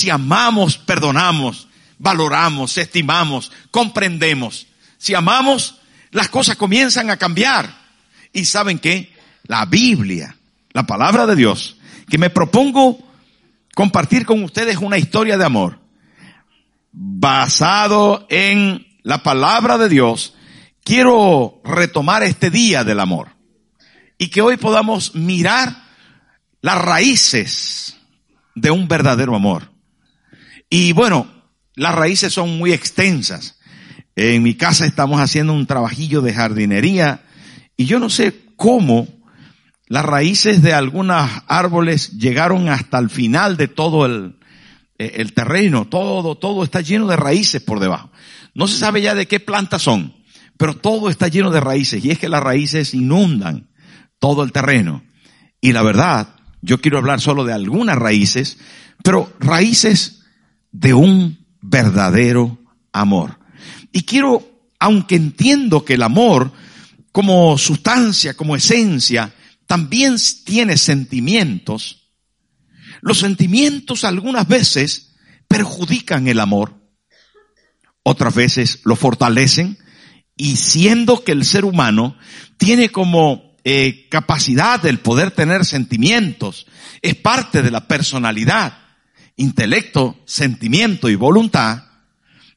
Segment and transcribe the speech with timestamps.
[0.00, 1.68] Si amamos, perdonamos,
[1.98, 4.66] valoramos, estimamos, comprendemos.
[4.96, 5.78] Si amamos,
[6.10, 7.70] las cosas comienzan a cambiar.
[8.32, 9.14] Y saben qué?
[9.42, 10.38] La Biblia,
[10.72, 11.76] la palabra de Dios,
[12.08, 12.98] que me propongo
[13.74, 15.80] compartir con ustedes una historia de amor
[16.92, 20.32] basado en la palabra de Dios,
[20.82, 23.36] quiero retomar este día del amor
[24.16, 25.76] y que hoy podamos mirar
[26.62, 27.98] las raíces
[28.54, 29.69] de un verdadero amor.
[30.70, 31.26] Y bueno,
[31.74, 33.58] las raíces son muy extensas.
[34.14, 37.24] En mi casa estamos haciendo un trabajillo de jardinería
[37.76, 39.08] y yo no sé cómo
[39.86, 44.36] las raíces de algunos árboles llegaron hasta el final de todo el,
[44.98, 48.12] eh, el terreno, todo, todo está lleno de raíces por debajo.
[48.54, 50.14] No se sabe ya de qué plantas son,
[50.56, 53.70] pero todo está lleno de raíces y es que las raíces inundan
[54.18, 55.02] todo el terreno.
[55.60, 58.58] Y la verdad, yo quiero hablar solo de algunas raíces,
[59.02, 60.19] pero raíces
[60.72, 62.58] de un verdadero
[62.92, 63.38] amor.
[63.92, 66.52] Y quiero, aunque entiendo que el amor
[67.12, 69.34] como sustancia, como esencia,
[69.66, 72.10] también tiene sentimientos,
[73.00, 75.14] los sentimientos algunas veces
[75.48, 76.74] perjudican el amor,
[78.02, 79.78] otras veces lo fortalecen
[80.36, 82.16] y siendo que el ser humano
[82.56, 86.66] tiene como eh, capacidad del poder tener sentimientos,
[87.02, 88.78] es parte de la personalidad,
[89.40, 91.84] intelecto, sentimiento y voluntad,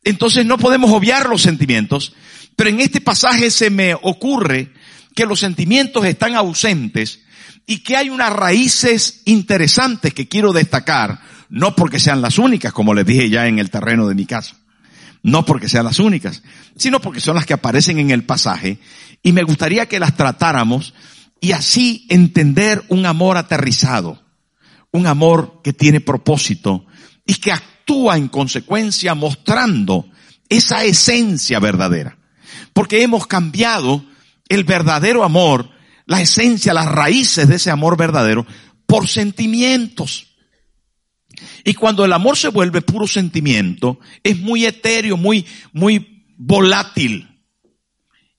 [0.04, 2.14] entonces no podemos obviar los sentimientos,
[2.56, 4.74] pero en este pasaje se me ocurre
[5.16, 7.22] que los sentimientos están ausentes
[7.66, 12.94] y que hay unas raíces interesantes que quiero destacar, no porque sean las únicas, como
[12.94, 14.56] les dije ya en el terreno de mi caso,
[15.22, 16.44] no porque sean las únicas,
[16.76, 18.80] sino porque son las que aparecen en el pasaje
[19.22, 20.94] y me gustaría que las tratáramos
[21.40, 24.22] y así entender un amor aterrizado,
[24.94, 26.86] un amor que tiene propósito
[27.26, 30.08] y que actúa en consecuencia mostrando
[30.48, 32.18] esa esencia verdadera.
[32.72, 34.06] Porque hemos cambiado
[34.48, 35.70] el verdadero amor,
[36.06, 38.46] la esencia, las raíces de ese amor verdadero
[38.86, 40.28] por sentimientos.
[41.64, 47.30] Y cuando el amor se vuelve puro sentimiento, es muy etéreo, muy, muy volátil.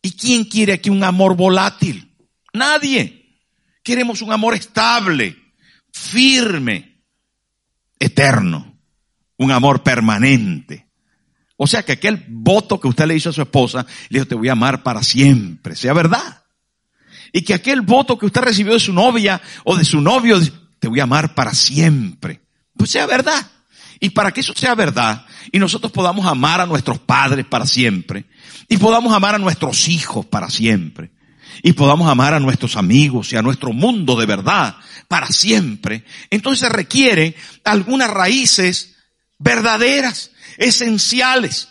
[0.01, 2.15] ¿Y quién quiere aquí un amor volátil?
[2.53, 3.23] Nadie.
[3.83, 5.37] Queremos un amor estable,
[5.94, 7.03] firme,
[7.99, 8.77] eterno.
[9.37, 10.88] Un amor permanente.
[11.56, 14.34] O sea que aquel voto que usted le hizo a su esposa, le dijo, te
[14.34, 16.43] voy a amar para siempre, sea verdad.
[17.33, 20.38] Y que aquel voto que usted recibió de su novia o de su novio,
[20.78, 22.43] te voy a amar para siempre,
[22.77, 23.50] pues sea verdad.
[24.00, 28.27] Y para que eso sea verdad y nosotros podamos amar a nuestros padres para siempre
[28.69, 31.14] y podamos amar a nuestros hijos para siempre
[31.62, 34.76] y podamos amar a nuestros amigos y a nuestro mundo de verdad
[35.09, 37.34] para siempre, entonces se requieren
[37.65, 38.97] algunas raíces
[39.38, 41.69] verdaderas esenciales.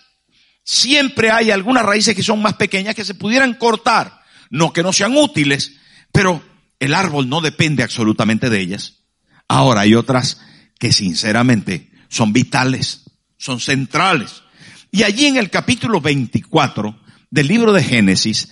[0.63, 4.93] Siempre hay algunas raíces que son más pequeñas que se pudieran cortar, no que no
[4.93, 5.73] sean útiles,
[6.11, 6.41] pero
[6.79, 8.99] el árbol no depende absolutamente de ellas.
[9.47, 10.39] Ahora hay otras
[10.79, 13.03] que sinceramente son vitales,
[13.37, 14.43] son centrales.
[14.91, 16.99] Y allí en el capítulo 24
[17.31, 18.49] del libro de Génesis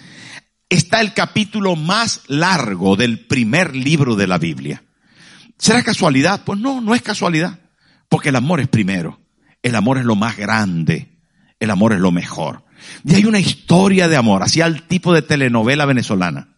[0.71, 4.83] está el capítulo más largo del primer libro de la Biblia.
[5.57, 6.43] ¿Será casualidad?
[6.43, 7.59] Pues no, no es casualidad,
[8.09, 9.19] porque el amor es primero.
[9.61, 11.09] El amor es lo más grande.
[11.59, 12.63] El amor es lo mejor.
[13.05, 16.55] Y hay una historia de amor, así al tipo de telenovela venezolana.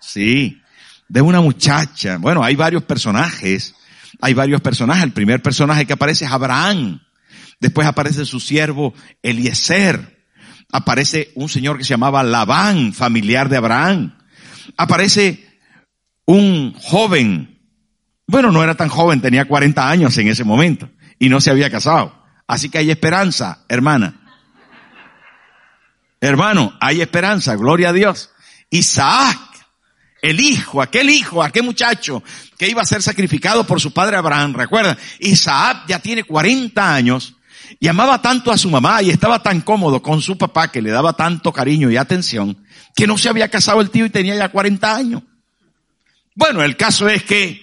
[0.00, 0.62] Sí,
[1.08, 2.16] de una muchacha.
[2.18, 3.74] Bueno, hay varios personajes.
[4.20, 5.02] Hay varios personajes.
[5.02, 7.00] El primer personaje que aparece es Abraham.
[7.60, 10.17] Después aparece su siervo Eliezer.
[10.70, 14.18] Aparece un señor que se llamaba Labán, familiar de Abraham.
[14.76, 15.48] Aparece
[16.26, 17.58] un joven.
[18.26, 21.70] Bueno, no era tan joven, tenía 40 años en ese momento y no se había
[21.70, 22.22] casado.
[22.46, 24.20] Así que hay esperanza, hermana.
[26.20, 28.30] Hermano, hay esperanza, gloria a Dios.
[28.70, 29.38] Isaac,
[30.20, 32.22] el hijo, aquel hijo, aquel muchacho
[32.58, 37.36] que iba a ser sacrificado por su padre Abraham, recuerda, Isaac ya tiene 40 años
[37.80, 40.90] y amaba tanto a su mamá y estaba tan cómodo con su papá que le
[40.90, 44.48] daba tanto cariño y atención que no se había casado el tío y tenía ya
[44.48, 45.22] 40 años.
[46.34, 47.60] Bueno, el caso es que,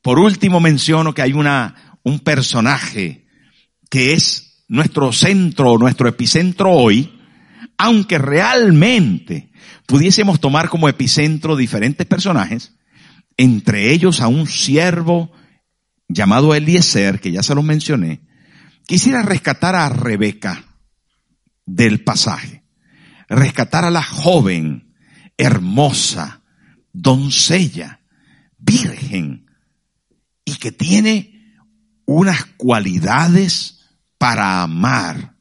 [0.00, 3.26] por último menciono que hay una, un personaje
[3.90, 7.20] que es nuestro centro, nuestro epicentro hoy,
[7.76, 9.52] aunque realmente
[9.86, 12.72] pudiésemos tomar como epicentro diferentes personajes,
[13.36, 15.32] entre ellos a un siervo
[16.08, 18.20] llamado Eliezer, que ya se lo mencioné,
[18.86, 20.64] quisiera rescatar a Rebeca
[21.66, 22.64] del pasaje,
[23.28, 24.94] rescatar a la joven,
[25.36, 26.42] hermosa,
[26.92, 28.00] doncella,
[28.58, 29.46] virgen,
[30.44, 31.56] y que tiene
[32.04, 33.88] unas cualidades
[34.18, 35.36] para amar,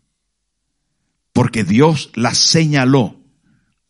[1.33, 3.21] porque Dios la señaló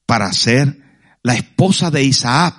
[0.05, 0.81] para ser
[1.23, 2.55] la esposa de Isaac,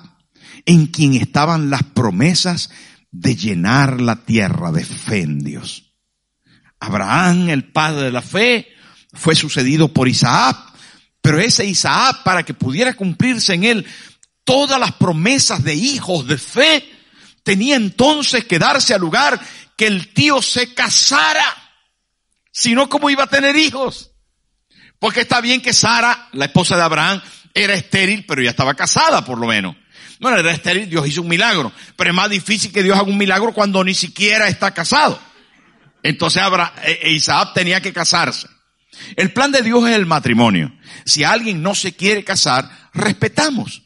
[0.65, 2.69] en quien estaban las promesas
[3.11, 5.27] de llenar la tierra de fe.
[6.83, 8.73] Abraham, el padre de la fe,
[9.13, 10.57] fue sucedido por Isaac,
[11.21, 13.85] pero ese Isaac, para que pudiera cumplirse en él
[14.43, 16.89] todas las promesas de hijos de fe,
[17.43, 19.39] tenía entonces que darse al lugar
[19.77, 21.45] que el tío se casara.
[22.51, 24.11] Si no, ¿cómo iba a tener hijos?
[24.99, 27.21] Porque está bien que Sara, la esposa de Abraham,
[27.53, 29.75] era estéril, pero ya estaba casada por lo menos.
[30.19, 31.71] No era estéril, Dios hizo un milagro.
[31.95, 35.19] Pero es más difícil que Dios haga un milagro cuando ni siquiera está casado.
[36.03, 36.43] Entonces
[36.85, 38.47] e, e Isaac tenía que casarse.
[39.15, 40.71] El plan de Dios es el matrimonio.
[41.05, 43.83] Si alguien no se quiere casar, respetamos.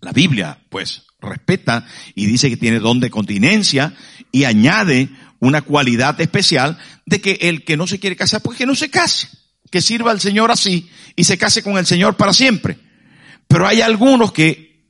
[0.00, 3.94] La Biblia, pues, respeta y dice que tiene don de continencia
[4.30, 5.08] y añade
[5.40, 8.90] una cualidad especial de que el que no se quiere casar, pues que no se
[8.90, 9.28] case,
[9.70, 12.78] que sirva al Señor así y se case con el Señor para siempre.
[13.46, 14.84] Pero hay algunos que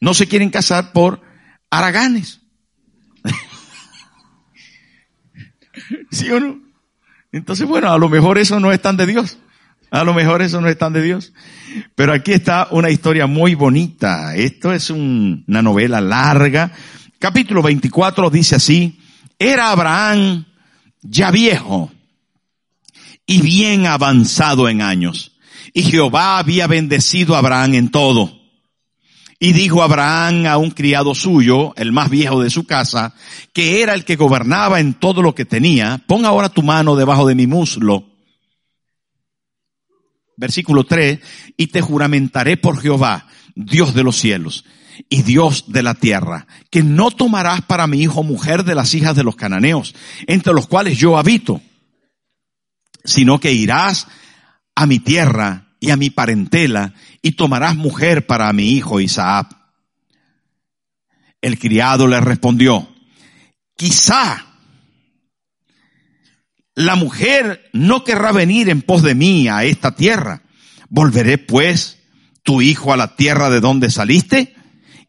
[0.00, 1.22] no se quieren casar por
[1.70, 2.40] araganes.
[6.10, 6.60] ¿Sí o no?
[7.32, 9.38] Entonces, bueno, a lo mejor eso no es tan de Dios.
[9.90, 11.32] A lo mejor eso no es tan de Dios.
[11.94, 14.34] Pero aquí está una historia muy bonita.
[14.34, 16.72] Esto es una novela larga.
[17.18, 19.00] Capítulo 24 dice así,
[19.38, 20.44] era Abraham
[21.02, 21.90] ya viejo
[23.26, 25.32] y bien avanzado en años.
[25.72, 28.37] Y Jehová había bendecido a Abraham en todo.
[29.40, 33.14] Y dijo Abraham a un criado suyo, el más viejo de su casa,
[33.52, 37.26] que era el que gobernaba en todo lo que tenía, pon ahora tu mano debajo
[37.26, 38.04] de mi muslo
[40.38, 41.18] versículo 3,
[41.56, 44.64] y te juramentaré por Jehová, Dios de los cielos
[45.08, 49.16] y Dios de la tierra, que no tomarás para mi hijo mujer de las hijas
[49.16, 49.94] de los cananeos,
[50.26, 51.60] entre los cuales yo habito,
[53.04, 54.06] sino que irás
[54.76, 59.56] a mi tierra y a mi parentela y tomarás mujer para mi hijo Isaac.
[61.40, 62.88] El criado le respondió,
[63.76, 64.44] quizá
[66.78, 70.42] la mujer no querrá venir en pos de mí a esta tierra.
[70.88, 71.98] ¿Volveré pues
[72.44, 74.54] tu hijo a la tierra de donde saliste?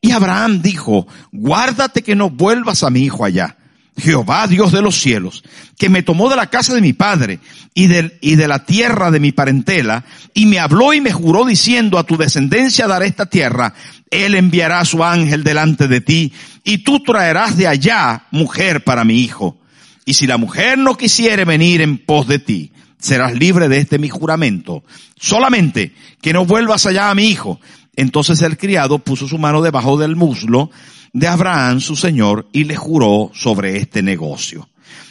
[0.01, 3.58] Y Abraham dijo, guárdate que no vuelvas a mi hijo allá.
[3.99, 5.43] Jehová, Dios de los cielos,
[5.77, 7.39] que me tomó de la casa de mi padre
[7.73, 11.45] y de, y de la tierra de mi parentela, y me habló y me juró
[11.45, 13.73] diciendo, a tu descendencia daré esta tierra,
[14.11, 19.21] él enviará su ángel delante de ti, y tú traerás de allá mujer para mi
[19.21, 19.59] hijo.
[20.05, 23.99] Y si la mujer no quisiere venir en pos de ti, serás libre de este
[23.99, 24.83] mi juramento.
[25.19, 27.59] Solamente que no vuelvas allá a mi hijo.
[27.99, 30.71] Entonces el criado puso su mano debajo del muslo
[31.11, 34.69] de Abraham, su señor, y le juró sobre este negocio.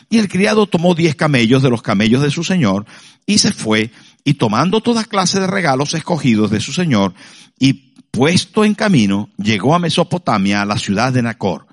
[0.08, 2.86] Y el criado tomó diez camellos de los camellos de su señor
[3.26, 3.90] y se fue
[4.24, 7.12] y tomando toda clase de regalos escogidos de su señor
[7.58, 7.74] y
[8.10, 11.66] puesto en camino, llegó a Mesopotamia, a la ciudad de Nacor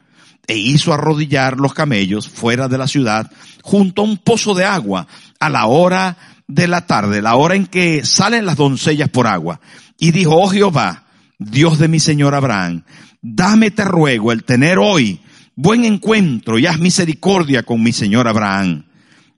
[0.48, 3.32] e hizo arrodillar los camellos fuera de la ciudad
[3.64, 5.08] junto a un pozo de agua
[5.40, 6.18] a la hora
[6.50, 9.62] de la tarde, la hora en que salen las doncellas por agua.
[9.98, 11.05] Y dijo, oh Jehová,
[11.40, 12.84] Dios de mi Señor Abraham,
[13.22, 15.20] dame te ruego el tener hoy
[15.56, 18.86] buen encuentro y haz misericordia con mi Señor Abraham.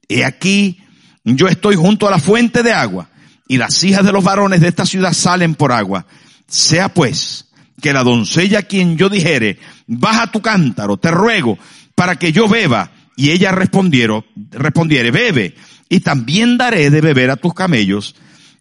[0.08, 0.80] He aquí,
[1.24, 3.10] yo estoy junto a la fuente de agua
[3.48, 6.06] y las hijas de los varones de esta ciudad salen por agua.
[6.48, 7.46] Sea pues
[7.82, 11.58] que la doncella a quien yo dijere, baja tu cántaro, te ruego,
[11.96, 12.92] para que yo beba.
[13.16, 14.22] Y ella respondiere,
[15.12, 15.56] bebe,
[15.90, 18.16] y también daré de beber a tus camellos,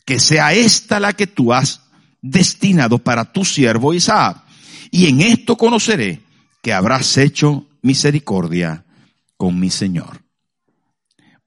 [0.06, 1.82] que sea esta la que tú has
[2.30, 4.42] destinado para tu siervo Isaac.
[4.90, 6.20] Y en esto conoceré
[6.62, 8.84] que habrás hecho misericordia
[9.36, 10.22] con mi Señor.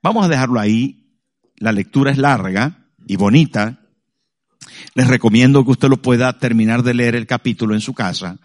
[0.02, 0.96] Vamos a dejarlo ahí.
[1.58, 3.80] La lectura es larga y bonita.
[4.96, 8.38] Les recomiendo que usted lo pueda terminar de leer el capítulo en su casa.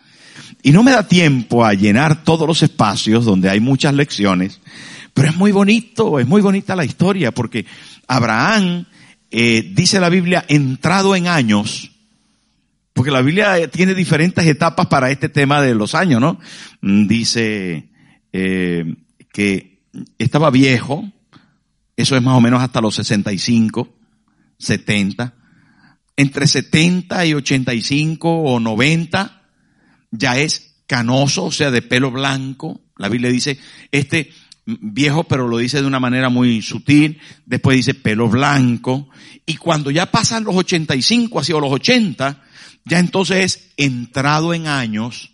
[0.62, 4.61] Y no me da tiempo a llenar todos los espacios donde hay muchas lecciones,
[5.12, 7.67] pero es muy bonito, es muy bonita la historia, porque
[8.09, 8.87] Abraham,
[9.31, 11.93] eh, dice la Biblia, entrado en años,
[12.95, 16.41] porque la Biblia tiene diferentes etapas para este tema de los años, ¿no?
[16.81, 17.91] Mm, dice
[18.33, 18.95] eh,
[19.33, 19.83] que
[20.17, 21.05] estaba viejo,
[21.97, 23.89] eso es más o menos hasta los 65,
[24.59, 25.35] 70,
[26.17, 29.43] entre 70 y 85 o 90
[30.13, 32.81] ya es canoso, o sea, de pelo blanco.
[32.97, 33.59] La Biblia dice,
[33.91, 34.31] este
[34.65, 37.19] viejo, pero lo dice de una manera muy sutil.
[37.45, 39.09] Después dice pelo blanco.
[39.45, 42.44] Y cuando ya pasan los 85 hacia los 80,
[42.85, 45.33] ya entonces es entrado en años.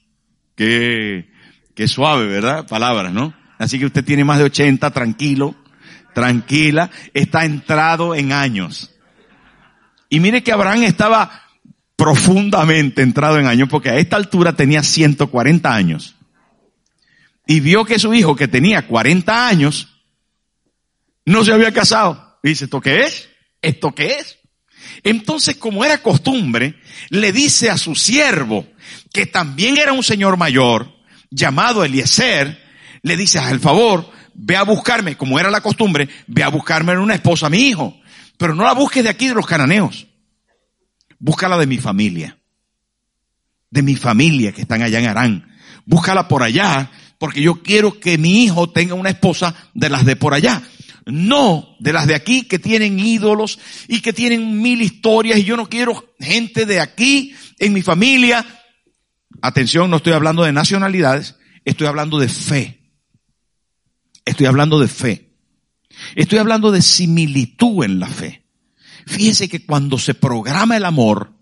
[0.54, 1.30] Qué,
[1.74, 2.66] qué suave, ¿verdad?
[2.66, 3.34] Palabras, ¿no?
[3.58, 5.54] Así que usted tiene más de 80, tranquilo,
[6.14, 8.94] tranquila, está entrado en años.
[10.08, 11.42] Y mire que Abraham estaba
[11.96, 16.16] profundamente entrado en años porque a esta altura tenía 140 años.
[17.46, 20.00] Y vio que su hijo que tenía 40 años
[21.24, 22.38] no se había casado.
[22.42, 23.28] Y dice, ¿esto qué es?
[23.60, 24.39] ¿Esto qué es?
[25.02, 26.76] Entonces, como era costumbre,
[27.08, 28.66] le dice a su siervo,
[29.12, 30.92] que también era un señor mayor,
[31.30, 32.60] llamado Eliezer,
[33.02, 36.96] le dice, haz el favor, ve a buscarme, como era la costumbre, ve a buscarme
[36.98, 37.98] una esposa a mi hijo.
[38.36, 40.06] Pero no la busques de aquí de los cananeos.
[41.18, 42.38] Búscala de mi familia.
[43.70, 45.56] De mi familia que están allá en Arán.
[45.84, 50.16] Búscala por allá, porque yo quiero que mi hijo tenga una esposa de las de
[50.16, 50.62] por allá.
[51.06, 55.56] No de las de aquí que tienen ídolos y que tienen mil historias y yo
[55.56, 58.44] no quiero gente de aquí en mi familia.
[59.42, 62.80] Atención, no estoy hablando de nacionalidades, estoy hablando de fe.
[64.24, 65.30] Estoy hablando de fe.
[66.14, 68.44] Estoy hablando de similitud en la fe.
[69.06, 71.32] Fíjense que cuando se programa el amor,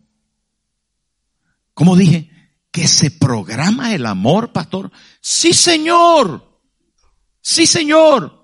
[1.74, 2.30] como dije,
[2.70, 4.90] que se programa el amor, pastor.
[5.20, 6.62] Sí, señor.
[7.40, 8.37] Sí, señor.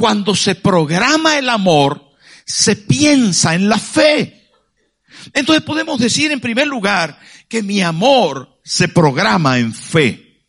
[0.00, 2.14] Cuando se programa el amor,
[2.46, 4.48] se piensa en la fe.
[5.34, 10.46] Entonces podemos decir en primer lugar que mi amor se programa en fe.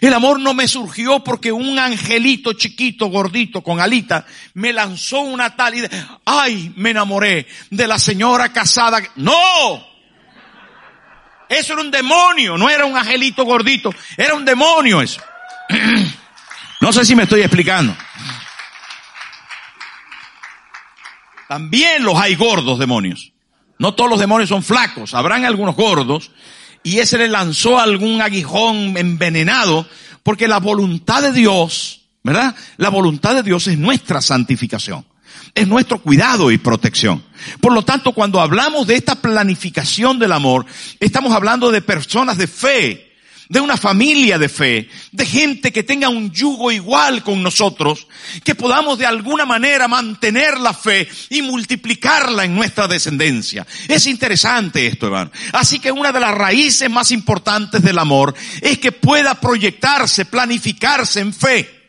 [0.00, 5.54] El amor no me surgió porque un angelito chiquito, gordito, con alita, me lanzó una
[5.54, 6.18] tal idea.
[6.24, 9.00] Ay, me enamoré de la señora casada.
[9.14, 9.86] No.
[11.48, 15.20] Eso era un demonio, no era un angelito gordito, era un demonio eso.
[16.82, 17.94] No sé si me estoy explicando.
[21.50, 23.32] También los hay gordos demonios.
[23.76, 26.30] No todos los demonios son flacos, habrán algunos gordos.
[26.84, 29.84] Y ese le lanzó algún aguijón envenenado,
[30.22, 32.54] porque la voluntad de Dios, ¿verdad?
[32.76, 35.04] La voluntad de Dios es nuestra santificación.
[35.52, 37.24] Es nuestro cuidado y protección.
[37.60, 40.66] Por lo tanto, cuando hablamos de esta planificación del amor,
[41.00, 43.09] estamos hablando de personas de fe,
[43.50, 48.06] de una familia de fe, de gente que tenga un yugo igual con nosotros,
[48.44, 53.66] que podamos de alguna manera mantener la fe y multiplicarla en nuestra descendencia.
[53.88, 55.32] Es interesante esto, hermano.
[55.52, 61.18] Así que una de las raíces más importantes del amor es que pueda proyectarse, planificarse
[61.18, 61.79] en fe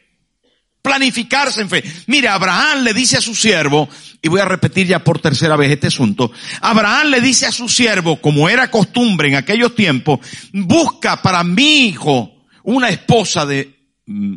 [0.81, 1.83] planificarse en fe.
[2.07, 3.87] Mire, Abraham le dice a su siervo,
[4.21, 7.69] y voy a repetir ya por tercera vez este asunto, Abraham le dice a su
[7.69, 10.19] siervo, como era costumbre en aquellos tiempos,
[10.53, 14.35] busca para mi hijo una esposa de mm,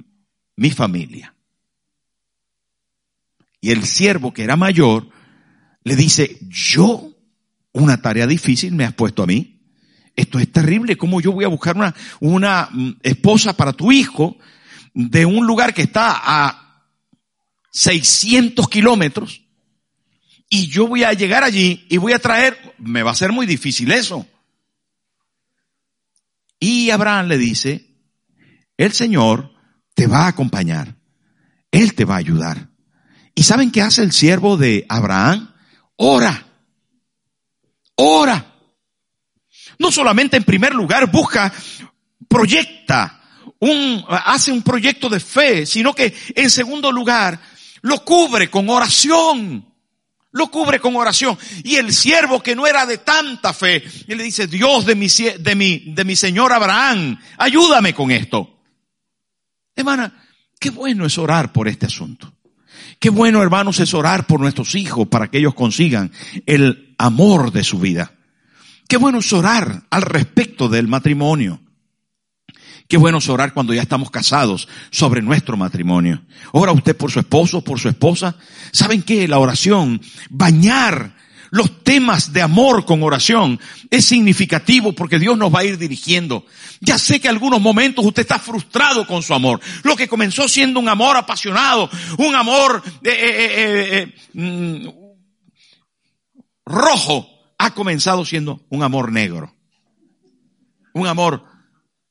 [0.56, 1.34] mi familia.
[3.60, 5.08] Y el siervo que era mayor
[5.84, 7.10] le dice, yo,
[7.72, 9.60] una tarea difícil me has puesto a mí.
[10.16, 10.96] Esto es terrible.
[10.96, 14.36] ¿Cómo yo voy a buscar una, una mm, esposa para tu hijo?
[14.94, 16.86] De un lugar que está a
[17.72, 19.42] 600 kilómetros
[20.48, 23.44] y yo voy a llegar allí y voy a traer, me va a ser muy
[23.44, 24.26] difícil eso.
[26.60, 27.90] Y Abraham le dice,
[28.76, 29.52] el Señor
[29.94, 30.94] te va a acompañar,
[31.72, 32.68] Él te va a ayudar.
[33.34, 35.52] ¿Y saben qué hace el siervo de Abraham?
[35.96, 36.46] Ora,
[37.96, 38.52] ora.
[39.78, 41.52] No solamente en primer lugar busca,
[42.28, 43.23] proyecta,
[43.60, 47.40] un, hace un proyecto de fe, sino que en segundo lugar
[47.82, 49.66] lo cubre con oración.
[50.32, 51.38] Lo cubre con oración.
[51.62, 55.06] Y el siervo que no era de tanta fe, él le dice, Dios de mi,
[55.06, 58.58] de mi, de mi señor Abraham, ayúdame con esto.
[59.76, 60.12] Hermana,
[60.58, 62.32] qué bueno es orar por este asunto.
[62.98, 66.10] Qué bueno, hermanos, es orar por nuestros hijos para que ellos consigan
[66.46, 68.12] el amor de su vida.
[68.88, 71.60] Qué bueno es orar al respecto del matrimonio.
[72.94, 76.22] Qué bueno es orar cuando ya estamos casados sobre nuestro matrimonio.
[76.52, 78.36] Ora usted por su esposo, por su esposa.
[78.70, 79.26] ¿Saben qué?
[79.26, 81.16] La oración, bañar
[81.50, 83.58] los temas de amor con oración
[83.90, 86.46] es significativo porque Dios nos va a ir dirigiendo.
[86.80, 89.58] Ya sé que algunos momentos usted está frustrado con su amor.
[89.82, 94.88] Lo que comenzó siendo un amor apasionado, un amor eh, eh, eh, mm,
[96.64, 99.52] rojo, ha comenzado siendo un amor negro.
[100.92, 101.53] Un amor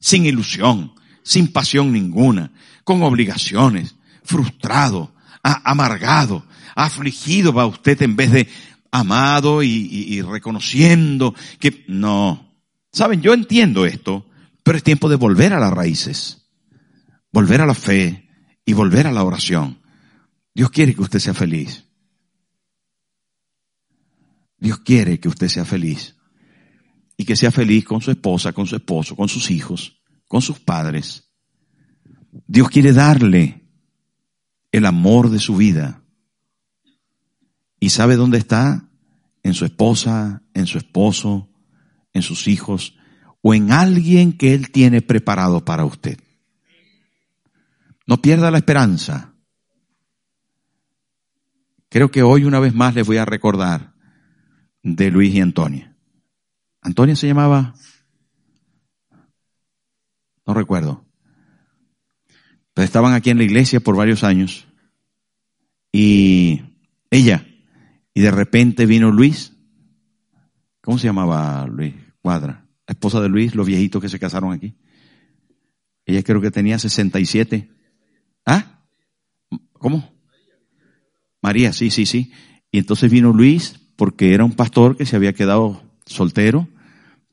[0.03, 0.91] sin ilusión,
[1.23, 2.51] sin pasión ninguna,
[2.83, 6.45] con obligaciones, frustrado, amargado,
[6.75, 8.49] afligido va usted en vez de
[8.91, 12.53] amado y, y reconociendo que no.
[12.91, 14.29] Saben, yo entiendo esto,
[14.61, 16.49] pero es tiempo de volver a las raíces,
[17.31, 18.29] volver a la fe
[18.65, 19.79] y volver a la oración.
[20.53, 21.85] Dios quiere que usted sea feliz.
[24.57, 26.17] Dios quiere que usted sea feliz
[27.17, 30.59] y que sea feliz con su esposa, con su esposo, con sus hijos, con sus
[30.59, 31.29] padres.
[32.47, 33.63] Dios quiere darle
[34.71, 36.03] el amor de su vida.
[37.79, 38.89] ¿Y sabe dónde está?
[39.43, 41.49] En su esposa, en su esposo,
[42.13, 42.95] en sus hijos
[43.41, 46.17] o en alguien que Él tiene preparado para usted.
[48.07, 49.33] No pierda la esperanza.
[51.89, 53.93] Creo que hoy una vez más les voy a recordar
[54.81, 55.92] de Luis y Antonia.
[56.83, 57.73] ¿Antonia se llamaba?
[60.45, 61.05] No recuerdo.
[62.73, 64.67] Pero estaban aquí en la iglesia por varios años.
[65.91, 66.61] Y
[67.09, 67.47] ella,
[68.13, 69.53] y de repente vino Luis.
[70.81, 71.93] ¿Cómo se llamaba Luis?
[72.21, 72.67] Cuadra.
[72.85, 74.75] La esposa de Luis, los viejitos que se casaron aquí.
[76.05, 77.69] Ella creo que tenía 67.
[78.45, 78.81] ¿Ah?
[79.71, 80.13] ¿Cómo?
[81.41, 82.33] María, sí, sí, sí.
[82.71, 86.67] Y entonces vino Luis porque era un pastor que se había quedado soltero,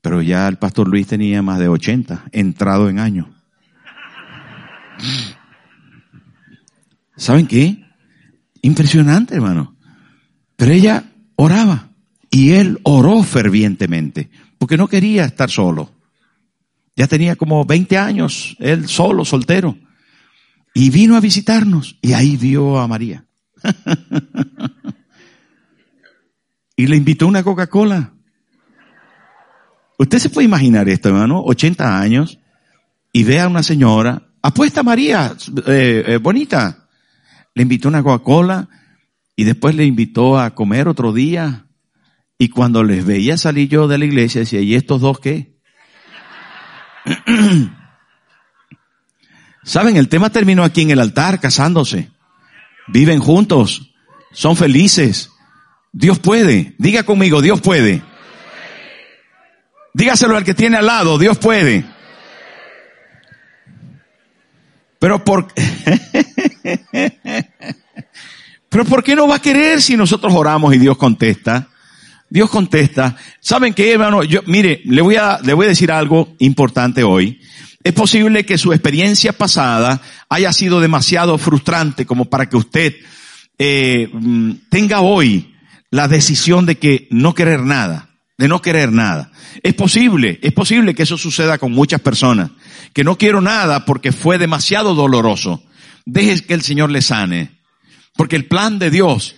[0.01, 3.29] pero ya el pastor Luis tenía más de 80, entrado en años.
[7.17, 7.85] ¿Saben qué?
[8.63, 9.77] Impresionante, hermano.
[10.57, 11.05] Pero ella
[11.37, 11.91] oraba
[12.31, 15.91] y él oró fervientemente porque no quería estar solo.
[16.97, 19.79] Ya tenía como 20 años, él solo, soltero.
[20.75, 23.25] Y vino a visitarnos y ahí vio a María.
[26.77, 28.13] y le invitó una Coca-Cola.
[30.01, 32.39] Usted se puede imaginar esto, hermano, 80 años,
[33.13, 35.35] y ve a una señora, apuesta María,
[35.67, 36.89] eh, eh, bonita,
[37.55, 38.67] le invitó una Coca-Cola
[39.37, 41.67] y después le invitó a comer otro día.
[42.39, 45.59] Y cuando les veía salir yo de la iglesia, decía, ¿y estos dos qué?
[49.65, 52.11] Saben, el tema terminó aquí en el altar, casándose.
[52.89, 53.93] Viven juntos,
[54.33, 55.29] son felices.
[55.93, 56.75] Dios puede.
[56.79, 58.03] Diga conmigo, Dios puede.
[59.93, 61.85] Dígaselo al que tiene al lado, Dios puede.
[64.99, 65.49] Pero por,
[68.69, 71.69] pero ¿por qué no va a querer si nosotros oramos y Dios contesta?
[72.29, 73.17] Dios contesta.
[73.41, 74.23] ¿Saben qué, hermano?
[74.23, 77.41] Yo, mire, le voy a, le voy a decir algo importante hoy.
[77.83, 82.95] Es posible que su experiencia pasada haya sido demasiado frustrante como para que usted
[83.59, 85.55] eh, mm, tenga hoy
[85.91, 88.10] la decisión de que no querer nada,
[88.41, 89.31] de no querer nada.
[89.63, 92.51] Es posible, es posible que eso suceda con muchas personas,
[92.95, 95.63] que no quiero nada porque fue demasiado doloroso.
[96.07, 97.61] Deje que el Señor le sane,
[98.17, 99.37] porque el plan de Dios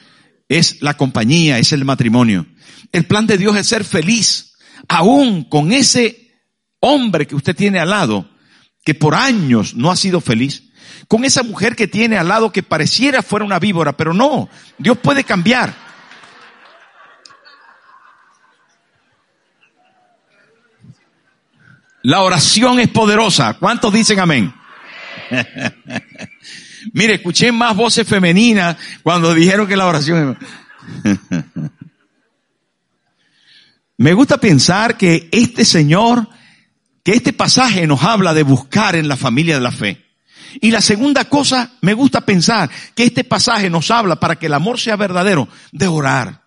[0.49, 2.47] es la compañía, es el matrimonio.
[2.93, 4.53] El plan de Dios es ser feliz,
[4.89, 6.31] aún con ese
[6.79, 8.31] hombre que usted tiene al lado,
[8.85, 10.71] que por años no ha sido feliz,
[11.09, 14.97] con esa mujer que tiene al lado que pareciera fuera una víbora, pero no, Dios
[14.99, 15.92] puede cambiar.
[22.03, 23.55] La oración es poderosa.
[23.55, 24.53] ¿Cuántos dicen amén?
[26.93, 30.37] Mire, escuché más voces femeninas cuando dijeron que la oración
[31.05, 31.19] es...
[33.99, 36.29] Me gusta pensar que este Señor,
[37.05, 40.05] que este pasaje nos habla de buscar en la familia de la fe.
[40.61, 44.55] Y la segunda cosa, me gusta pensar que este pasaje nos habla para que el
[44.55, 46.43] amor sea verdadero, de orar.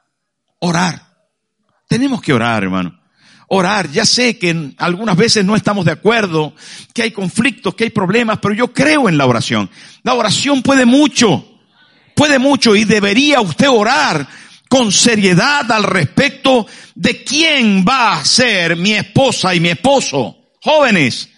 [0.59, 1.01] Orar.
[1.87, 2.99] Tenemos que orar, hermano.
[3.47, 3.91] Orar.
[3.91, 6.53] Ya sé que algunas veces no estamos de acuerdo,
[6.93, 9.69] que hay conflictos, que hay problemas, pero yo creo en la oración.
[10.03, 11.45] La oración puede mucho.
[12.15, 14.27] Puede mucho y debería usted orar
[14.69, 20.37] con seriedad al respecto de quién va a ser mi esposa y mi esposo.
[20.61, 21.29] Jóvenes,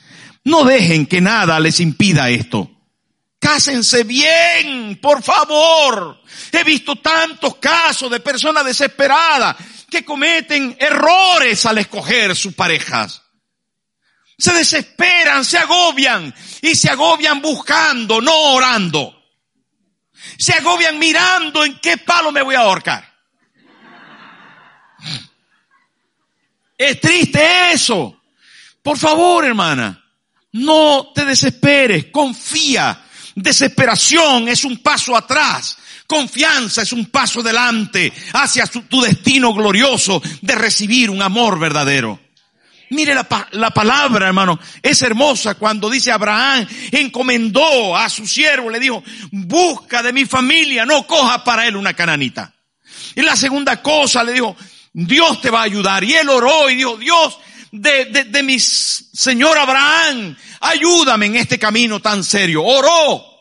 [0.43, 2.72] no dejen que nada les impida esto.
[3.39, 6.22] Cásense bien, por favor.
[6.52, 9.56] He visto tantos casos de personas desesperadas
[9.89, 13.23] que cometen errores al escoger sus parejas.
[14.38, 19.13] Se desesperan, se agobian y se agobian buscando, no orando.
[20.38, 23.17] Se agobian mirando en qué palo me voy a ahorcar.
[26.78, 28.21] Es triste eso.
[28.84, 30.04] Por favor, hermana,
[30.52, 33.04] no te desesperes, confía.
[33.36, 35.78] Desesperación es un paso atrás.
[36.08, 42.17] Confianza es un paso delante hacia tu destino glorioso de recibir un amor verdadero.
[42.91, 48.80] Mire la, la, palabra, hermano, es hermosa cuando dice Abraham encomendó a su siervo, le
[48.80, 52.54] dijo, busca de mi familia, no coja para él una cananita.
[53.13, 54.56] Y la segunda cosa le dijo,
[54.93, 56.06] Dios te va a ayudar.
[56.06, 57.38] Y él oró y dijo, Dios,
[57.74, 62.63] de, de, de mi Señor Abraham, ayúdame en este camino tan serio.
[62.63, 63.37] Oró.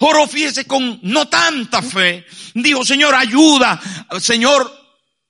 [0.00, 2.24] Oró, fíjese, con no tanta fe.
[2.54, 3.80] Dijo, Señor, ayuda,
[4.20, 4.72] Señor,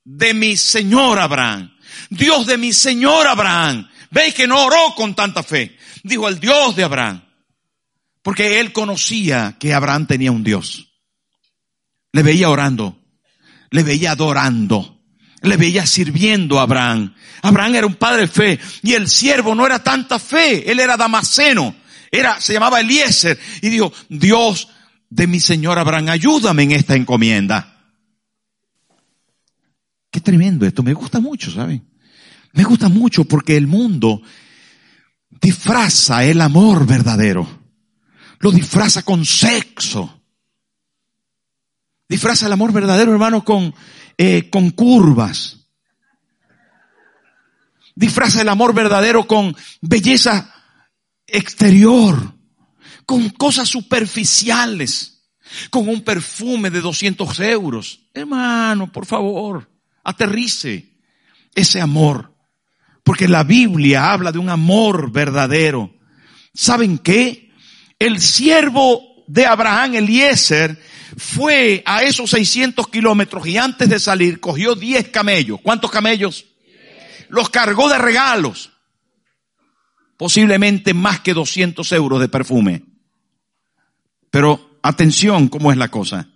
[0.04, 1.76] de mi Señor Abraham.
[2.10, 3.88] Dios de mi Señor Abraham.
[4.10, 5.76] Veis que no oró con tanta fe.
[6.02, 7.22] Dijo el Dios de Abraham.
[8.22, 10.88] Porque él conocía que Abraham tenía un Dios.
[12.12, 12.98] Le veía orando,
[13.70, 14.98] le veía adorando,
[15.42, 17.14] le veía sirviendo a Abraham.
[17.42, 20.96] Abraham era un padre de fe y el siervo no era tanta fe, él era
[20.96, 21.74] damasceno,
[22.10, 24.68] era, se llamaba Eliezer y dijo, Dios
[25.10, 27.74] de mi señor Abraham, ayúdame en esta encomienda.
[30.10, 31.86] Qué tremendo esto, me gusta mucho, ¿saben?
[32.52, 34.22] Me gusta mucho porque el mundo
[35.30, 37.46] disfraza el amor verdadero.
[38.40, 40.22] Lo disfraza con sexo.
[42.08, 43.74] Disfraza el amor verdadero, hermano, con,
[44.16, 45.66] eh, con curvas.
[47.94, 50.57] Disfraza el amor verdadero con belleza
[51.28, 52.34] exterior,
[53.06, 55.28] con cosas superficiales,
[55.70, 58.00] con un perfume de 200 euros.
[58.12, 59.70] Hermano, por favor,
[60.02, 60.96] aterrice
[61.54, 62.34] ese amor.
[63.04, 65.94] Porque la Biblia habla de un amor verdadero.
[66.52, 67.50] ¿Saben qué?
[67.98, 70.78] El siervo de Abraham, Eliezer,
[71.16, 75.60] fue a esos 600 kilómetros y antes de salir cogió 10 camellos.
[75.62, 76.44] ¿Cuántos camellos?
[77.28, 78.72] Los cargó de regalos.
[80.18, 82.82] Posiblemente más que 200 euros de perfume.
[84.30, 86.28] Pero atención cómo es la cosa.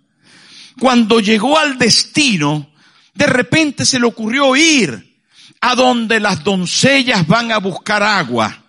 [0.79, 2.71] Cuando llegó al destino,
[3.13, 5.21] de repente se le ocurrió ir
[5.61, 8.63] a donde las doncellas van a buscar agua.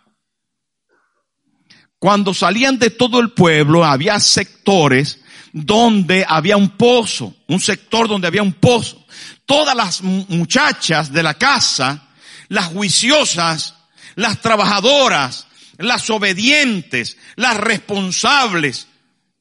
[1.98, 5.20] Cuando salían de todo el pueblo había sectores
[5.52, 9.06] donde había un pozo, un sector donde había un pozo.
[9.46, 12.08] Todas las muchachas de la casa,
[12.48, 13.74] las juiciosas,
[14.14, 15.46] las trabajadoras,
[15.78, 18.88] las obedientes, las responsables,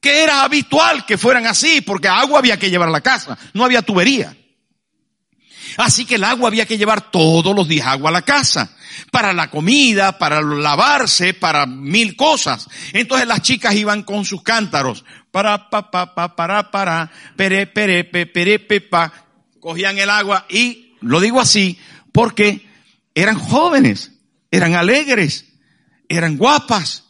[0.00, 3.64] que era habitual que fueran así, porque agua había que llevar a la casa, no
[3.64, 4.36] había tubería.
[5.76, 8.70] Así que el agua había que llevar todos los días agua a la casa.
[9.10, 12.68] Para la comida, para lavarse, para mil cosas.
[12.92, 15.04] Entonces las chicas iban con sus cántaros.
[15.32, 19.12] Para, pa, pa, pa, para, para, pere, pere, pe, pere, pa.
[19.58, 21.78] Cogían el agua y lo digo así
[22.12, 22.66] porque
[23.14, 24.12] eran jóvenes,
[24.54, 25.46] eran alegres,
[26.08, 27.04] eran guapas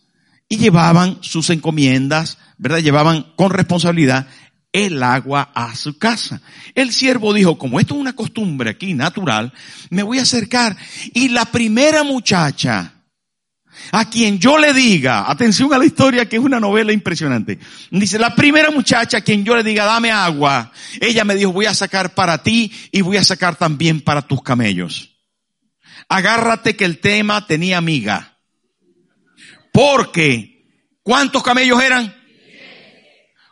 [0.48, 2.78] y llevaban sus encomiendas, ¿verdad?
[2.78, 4.26] Llevaban con responsabilidad
[4.72, 6.40] el agua a su casa.
[6.74, 9.52] El siervo dijo, como esto es una costumbre aquí natural,
[9.90, 10.74] me voy a acercar.
[11.12, 12.94] Y la primera muchacha,
[13.92, 17.59] a quien yo le diga, atención a la historia que es una novela impresionante,
[17.90, 21.66] dice, la primera muchacha a quien yo le diga, dame agua, ella me dijo, voy
[21.66, 25.13] a sacar para ti y voy a sacar también para tus camellos.
[26.09, 28.38] Agárrate que el tema tenía amiga.
[29.73, 30.64] Porque,
[31.03, 32.14] ¿cuántos camellos eran?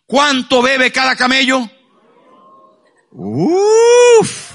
[0.07, 1.69] ¿Cuánto bebe cada camello?
[3.11, 4.53] Uf.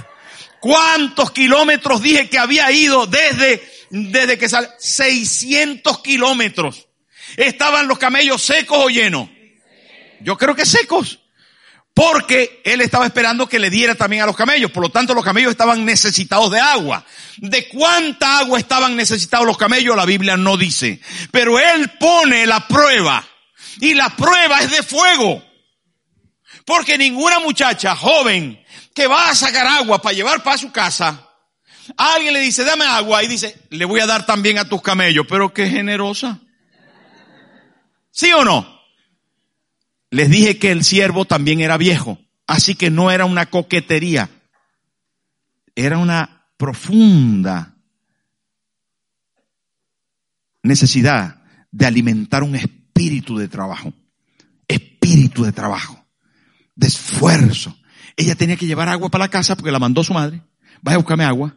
[0.60, 4.70] ¿Cuántos kilómetros dije que había ido desde, desde que salió?
[4.78, 6.88] 600 kilómetros.
[7.36, 9.30] ¿Estaban los camellos secos o llenos?
[10.22, 11.20] Yo creo que secos.
[11.98, 14.70] Porque él estaba esperando que le diera también a los camellos.
[14.70, 17.04] Por lo tanto, los camellos estaban necesitados de agua.
[17.38, 19.96] ¿De cuánta agua estaban necesitados los camellos?
[19.96, 21.02] La Biblia no dice.
[21.32, 23.28] Pero él pone la prueba.
[23.82, 25.44] Y la prueba es de fuego.
[26.66, 31.28] Porque ninguna muchacha joven que va a sacar agua para llevar para su casa,
[31.98, 35.26] alguien le dice, dame agua y dice, le voy a dar también a tus camellos,
[35.28, 36.42] pero qué generosa.
[38.12, 38.77] ¿Sí o no?
[40.10, 44.30] Les dije que el siervo también era viejo, así que no era una coquetería,
[45.76, 47.76] era una profunda
[50.64, 53.94] necesidad de alimentar un espíritu de trabajo,
[54.68, 56.08] espíritu de trabajo
[56.78, 57.76] de esfuerzo.
[58.16, 60.42] Ella tenía que llevar agua para la casa porque la mandó su madre.
[60.82, 61.56] Vaya a buscarme agua.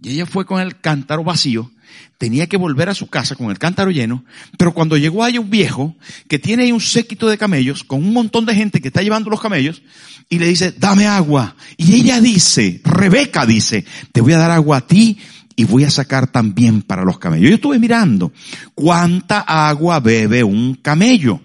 [0.00, 1.70] Y ella fue con el cántaro vacío.
[2.18, 4.24] Tenía que volver a su casa con el cántaro lleno.
[4.58, 5.94] Pero cuando llegó hay un viejo
[6.28, 9.30] que tiene ahí un séquito de camellos con un montón de gente que está llevando
[9.30, 9.82] los camellos
[10.28, 11.56] y le dice, dame agua.
[11.76, 15.18] Y ella dice, Rebeca dice, te voy a dar agua a ti
[15.56, 17.48] y voy a sacar también para los camellos.
[17.48, 18.32] Yo estuve mirando
[18.74, 21.40] cuánta agua bebe un camello.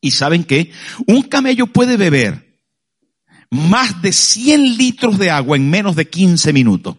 [0.00, 0.70] Y saben qué?
[1.06, 2.50] Un camello puede beber
[3.50, 6.96] más de 100 litros de agua en menos de 15 minutos.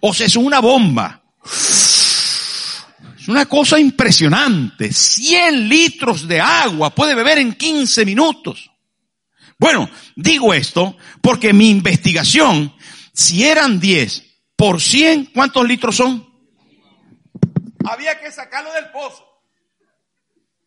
[0.00, 1.22] O sea, es una bomba.
[1.44, 4.92] Es una cosa impresionante.
[4.92, 8.70] 100 litros de agua puede beber en 15 minutos.
[9.58, 12.74] Bueno, digo esto porque mi investigación,
[13.12, 14.22] si eran 10
[14.56, 16.28] por 100, ¿cuántos litros son?
[17.86, 19.24] Había que sacarlo del pozo.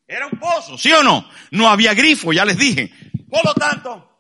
[0.08, 1.30] Era un pozo, ¿sí o no?
[1.52, 2.92] No había grifo, ya les dije.
[3.30, 4.20] Por lo tanto,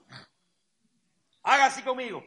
[1.43, 2.23] haga así conmigo.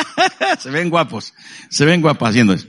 [0.58, 1.32] se ven guapos,
[1.70, 2.68] se ven guapos haciendo eso.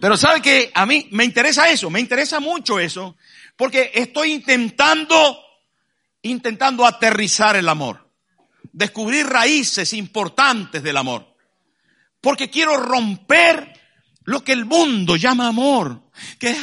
[0.00, 3.16] Pero sabe que a mí me interesa eso, me interesa mucho eso,
[3.56, 5.38] porque estoy intentando,
[6.22, 8.10] intentando aterrizar el amor,
[8.72, 11.36] descubrir raíces importantes del amor,
[12.20, 13.72] porque quiero romper
[14.24, 16.56] lo que el mundo llama amor, que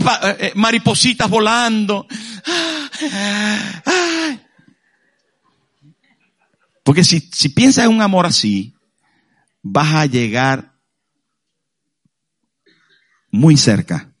[0.00, 2.06] eh, eh, maripositas volando.
[6.88, 7.20] Porque si,
[7.50, 8.74] piensas en un amor así,
[9.62, 10.72] vas a llegar
[13.30, 14.14] muy cerca.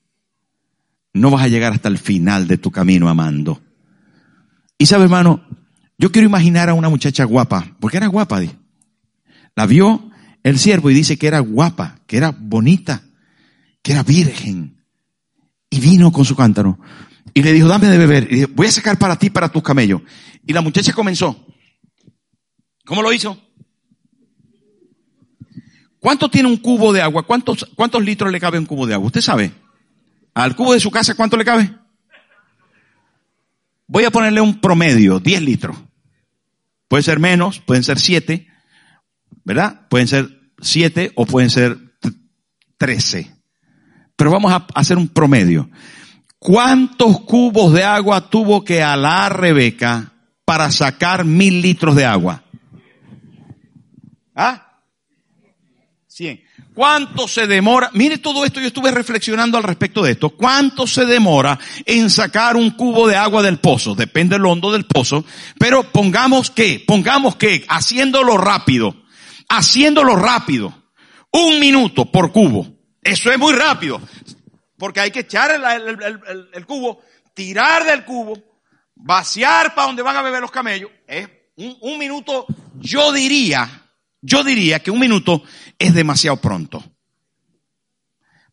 [1.14, 3.62] No vas a llegar hasta el final de tu camino amando.
[4.76, 5.48] Y sabe, hermano,
[5.96, 8.42] yo quiero imaginar a una muchacha guapa, porque era guapa,
[9.56, 10.10] la vio
[10.42, 13.02] el siervo y dice que era guapa, que era bonita,
[13.80, 14.84] que era virgen.
[15.70, 16.78] Y vino con su cántaro.
[17.32, 18.28] Y le dijo, dame de beber.
[18.30, 20.02] Y dijo, voy a sacar para ti, para tus camellos.
[20.46, 21.46] Y la muchacha comenzó.
[22.88, 23.38] ¿Cómo lo hizo?
[26.00, 27.26] ¿Cuánto tiene un cubo de agua?
[27.26, 27.66] ¿Cuántos,
[28.02, 29.08] litros le cabe un cubo de agua?
[29.08, 29.52] ¿Usted sabe?
[30.32, 31.70] ¿Al cubo de su casa cuánto le cabe?
[33.86, 35.76] Voy a ponerle un promedio, 10 litros.
[36.88, 38.46] Puede ser menos, pueden ser 7,
[39.44, 39.86] ¿verdad?
[39.90, 41.76] Pueden ser 7 o pueden ser
[42.78, 43.30] 13.
[44.16, 45.68] Pero vamos a hacer un promedio.
[46.38, 50.14] ¿Cuántos cubos de agua tuvo que alar Rebeca
[50.46, 52.44] para sacar mil litros de agua?
[54.40, 54.64] ¿Ah?
[56.06, 56.40] Cien.
[56.74, 57.90] ¿Cuánto se demora?
[57.92, 60.30] Mire todo esto, yo estuve reflexionando al respecto de esto.
[60.30, 63.96] ¿Cuánto se demora en sacar un cubo de agua del pozo?
[63.96, 65.24] Depende del hondo del pozo.
[65.58, 68.94] Pero pongamos que, pongamos que, haciéndolo rápido,
[69.48, 70.72] haciéndolo rápido,
[71.32, 72.68] un minuto por cubo.
[73.02, 74.00] Eso es muy rápido.
[74.76, 77.00] Porque hay que echar el, cubo,
[77.34, 78.38] tirar del cubo,
[78.94, 80.92] vaciar para donde van a beber los camellos.
[81.08, 82.46] Es un, minuto,
[82.76, 83.87] yo diría,
[84.20, 85.42] yo diría que un minuto
[85.78, 86.84] es demasiado pronto.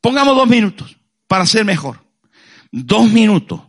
[0.01, 0.97] Pongamos dos minutos
[1.28, 2.06] para ser mejor.
[2.71, 3.62] Dos minutos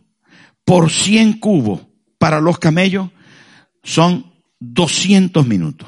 [0.63, 1.81] por 100 cubos
[2.17, 3.09] para los camellos
[3.83, 5.87] son 200 minutos.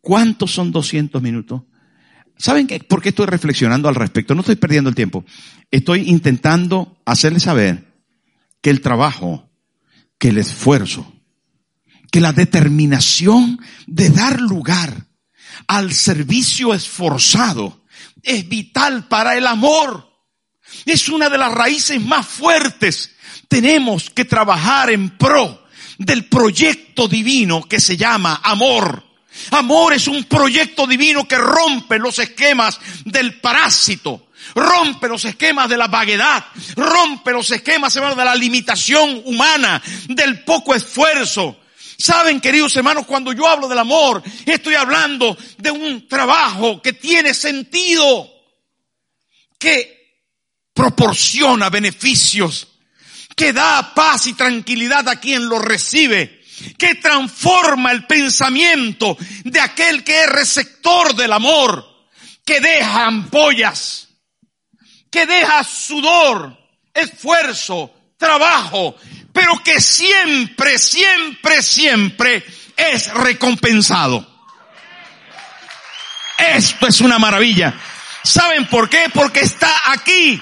[0.00, 1.62] ¿Cuántos son 200 minutos?
[2.38, 2.80] ¿Saben qué?
[2.80, 4.34] por qué estoy reflexionando al respecto?
[4.34, 5.24] No estoy perdiendo el tiempo.
[5.70, 7.92] Estoy intentando hacerles saber
[8.62, 9.50] que el trabajo,
[10.18, 11.12] que el esfuerzo,
[12.10, 15.06] que la determinación de dar lugar
[15.66, 17.84] al servicio esforzado
[18.22, 20.08] es vital para el amor.
[20.84, 23.12] Es una de las raíces más fuertes.
[23.48, 25.66] Tenemos que trabajar en pro
[25.98, 29.04] del proyecto divino que se llama amor.
[29.50, 35.76] Amor es un proyecto divino que rompe los esquemas del parásito, rompe los esquemas de
[35.76, 36.44] la vaguedad,
[36.76, 41.58] rompe los esquemas de la limitación humana, del poco esfuerzo.
[42.00, 47.34] Saben, queridos hermanos, cuando yo hablo del amor, estoy hablando de un trabajo que tiene
[47.34, 48.26] sentido,
[49.58, 50.22] que
[50.72, 52.68] proporciona beneficios,
[53.36, 56.40] que da paz y tranquilidad a quien lo recibe
[56.76, 61.86] que transforma el pensamiento de aquel que es receptor del amor,
[62.44, 64.08] que deja ampollas,
[65.10, 66.56] que deja sudor,
[66.92, 68.96] esfuerzo, trabajo,
[69.40, 72.44] pero que siempre, siempre, siempre
[72.76, 74.26] es recompensado.
[76.36, 77.72] Esto es una maravilla.
[78.22, 79.06] ¿Saben por qué?
[79.14, 80.38] Porque está aquí.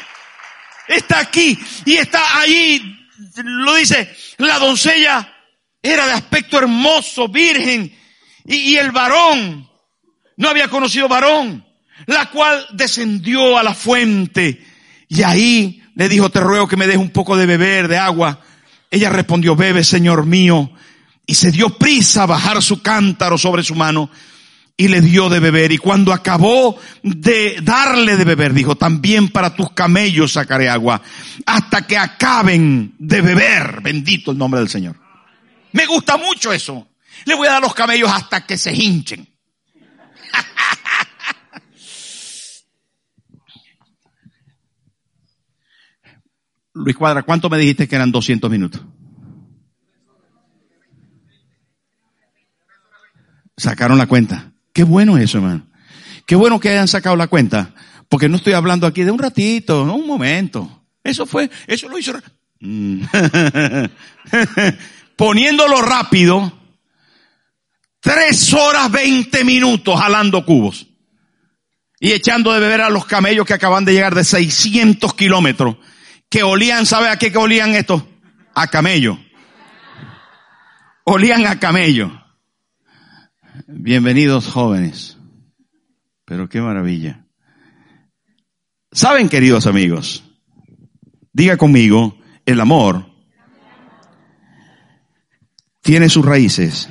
[0.89, 2.99] Está aquí y está allí.
[3.37, 5.33] Lo dice la doncella
[5.81, 7.97] era de aspecto hermoso, virgen,
[8.45, 9.71] y, el varón
[10.37, 11.65] no había conocido varón,
[12.07, 14.67] la cual descendió a la fuente
[15.07, 18.41] y ahí le dijo, te ruego que me des un poco de beber, de agua.
[18.91, 20.71] Ella respondió, bebe, Señor mío,
[21.27, 24.11] y se dio prisa a bajar su cántaro sobre su mano
[24.77, 25.73] y le dio de beber.
[25.73, 31.03] Y cuando acabó de darle de beber, dijo, también para tus camellos sacaré agua,
[31.45, 33.81] hasta que acaben de beber.
[33.83, 34.97] Bendito el nombre del Señor.
[35.73, 36.89] Me gusta mucho eso.
[37.27, 39.29] Le voy a dar los camellos hasta que se hinchen.
[46.85, 48.83] Luis Cuadra, ¿cuánto me dijiste que eran 200 minutos?
[53.57, 54.53] Sacaron la cuenta.
[54.73, 55.67] Qué bueno eso, hermano.
[56.27, 57.75] Qué bueno que hayan sacado la cuenta.
[58.09, 60.85] Porque no estoy hablando aquí de un ratito, no un momento.
[61.03, 62.13] Eso fue, eso lo hizo.
[62.61, 63.03] Mm.
[65.19, 66.53] poniéndolo rápido,
[67.99, 70.87] tres horas veinte minutos jalando cubos
[71.99, 75.77] y echando de beber a los camellos que acaban de llegar de 600 kilómetros,
[76.29, 78.05] que olían, ¿sabe a qué que olían estos?
[78.55, 79.19] A camello.
[81.05, 82.11] Olían a camello.
[83.67, 85.17] Bienvenidos jóvenes.
[86.25, 87.25] Pero qué maravilla.
[88.93, 90.25] Saben, queridos amigos,
[91.33, 93.07] diga conmigo, el amor
[95.83, 96.89] tiene sus raíces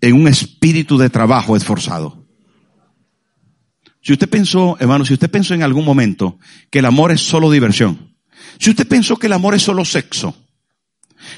[0.00, 2.26] en un espíritu de trabajo esforzado.
[4.00, 6.38] Si usted pensó, hermano, si usted pensó en algún momento
[6.70, 8.07] que el amor es solo diversión,
[8.58, 10.36] si usted pensó que el amor es solo sexo,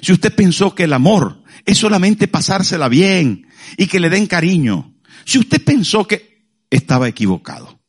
[0.01, 3.47] si usted pensó que el amor es solamente pasársela bien
[3.77, 4.95] y que le den cariño,
[5.25, 7.81] si usted pensó que estaba equivocado,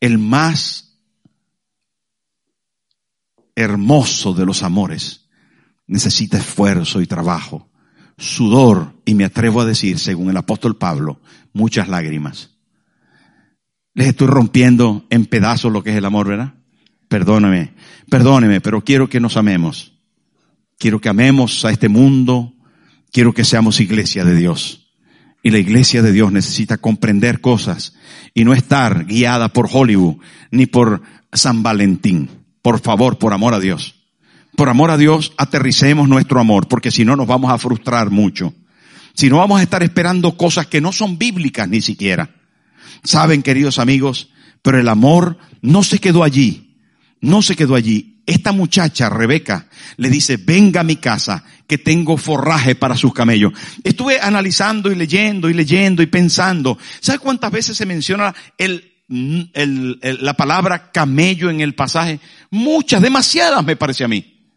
[0.00, 1.00] el más
[3.54, 5.28] hermoso de los amores
[5.86, 7.70] necesita esfuerzo y trabajo,
[8.18, 11.20] sudor y me atrevo a decir, según el apóstol Pablo,
[11.52, 12.50] muchas lágrimas.
[13.94, 16.54] Les estoy rompiendo en pedazos lo que es el amor, ¿verdad?
[17.08, 17.74] Perdóneme,
[18.10, 19.92] perdóneme, pero quiero que nos amemos.
[20.78, 22.52] Quiero que amemos a este mundo.
[23.12, 24.88] Quiero que seamos iglesia de Dios.
[25.42, 27.94] Y la iglesia de Dios necesita comprender cosas
[28.34, 30.16] y no estar guiada por Hollywood
[30.50, 32.28] ni por San Valentín.
[32.62, 33.94] Por favor, por amor a Dios.
[34.56, 38.54] Por amor a Dios, aterricemos nuestro amor, porque si no nos vamos a frustrar mucho.
[39.14, 42.34] Si no vamos a estar esperando cosas que no son bíblicas ni siquiera.
[43.04, 44.30] Saben, queridos amigos,
[44.62, 46.65] pero el amor no se quedó allí.
[47.20, 52.16] No se quedó allí esta muchacha, Rebeca, le dice, venga a mi casa, que tengo
[52.16, 53.52] forraje para sus camellos.
[53.84, 56.76] Estuve analizando y leyendo y leyendo y pensando.
[57.00, 62.18] ¿Sabe cuántas veces se menciona el, el, la palabra camello en el pasaje?
[62.50, 64.50] Muchas, demasiadas me parece a mí.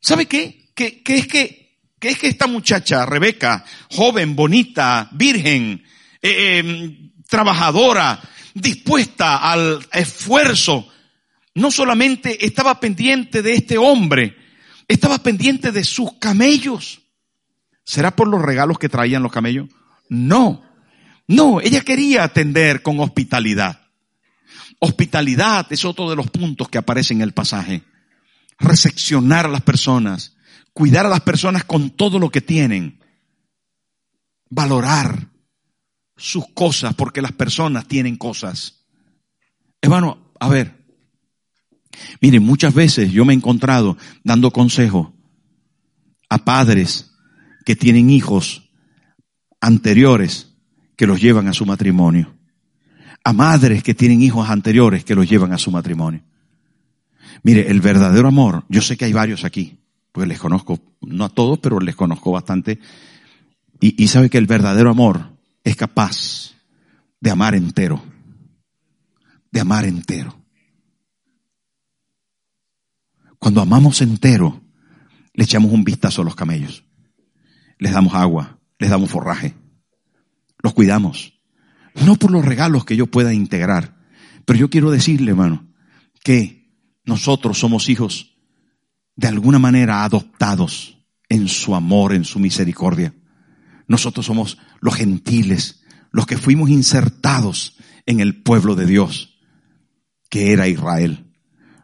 [0.00, 0.70] ¿Sabe qué?
[0.74, 5.82] Que, es que, que es que esta muchacha, Rebeca, joven, bonita, virgen,
[6.22, 8.20] eh, em, trabajadora,
[8.54, 10.88] dispuesta al esfuerzo,
[11.54, 14.36] no solamente estaba pendiente de este hombre,
[14.88, 17.02] estaba pendiente de sus camellos.
[17.84, 19.68] ¿Será por los regalos que traían los camellos?
[20.08, 20.62] No,
[21.26, 23.80] no, ella quería atender con hospitalidad.
[24.78, 27.82] Hospitalidad es otro de los puntos que aparece en el pasaje.
[28.58, 30.36] Recepcionar a las personas,
[30.72, 33.00] cuidar a las personas con todo lo que tienen,
[34.48, 35.33] valorar
[36.16, 38.84] sus cosas porque las personas tienen cosas.
[39.80, 40.84] Hermano, a ver,
[42.20, 45.14] Miren, muchas veces yo me he encontrado dando consejo
[46.28, 47.12] a padres
[47.64, 48.70] que tienen hijos
[49.60, 50.54] anteriores
[50.96, 52.34] que los llevan a su matrimonio.
[53.24, 56.22] A madres que tienen hijos anteriores que los llevan a su matrimonio.
[57.42, 59.78] Mire, el verdadero amor, yo sé que hay varios aquí,
[60.12, 62.78] pues les conozco, no a todos, pero les conozco bastante.
[63.80, 65.33] Y sabe que el verdadero amor
[65.64, 66.54] es capaz
[67.20, 68.04] de amar entero.
[69.50, 70.38] De amar entero.
[73.38, 74.60] Cuando amamos entero,
[75.32, 76.84] le echamos un vistazo a los camellos.
[77.78, 79.54] Les damos agua, les damos forraje.
[80.62, 81.40] Los cuidamos.
[82.04, 83.96] No por los regalos que yo pueda integrar.
[84.44, 85.66] Pero yo quiero decirle, hermano,
[86.22, 86.70] que
[87.04, 88.36] nosotros somos hijos
[89.16, 90.98] de alguna manera adoptados
[91.28, 93.14] en su amor, en su misericordia.
[93.86, 99.38] Nosotros somos los gentiles, los que fuimos insertados en el pueblo de Dios,
[100.30, 101.32] que era Israel.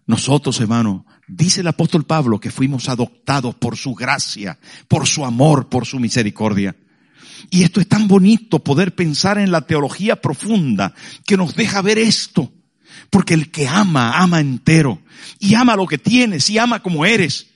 [0.06, 4.58] Nosotros, hermano, Dice el apóstol Pablo que fuimos adoptados por su gracia,
[4.88, 6.74] por su amor, por su misericordia.
[7.50, 10.92] Y esto es tan bonito poder pensar en la teología profunda
[11.24, 12.52] que nos deja ver esto.
[13.10, 15.00] Porque el que ama, ama entero.
[15.38, 17.46] Y ama lo que tienes y ama como eres.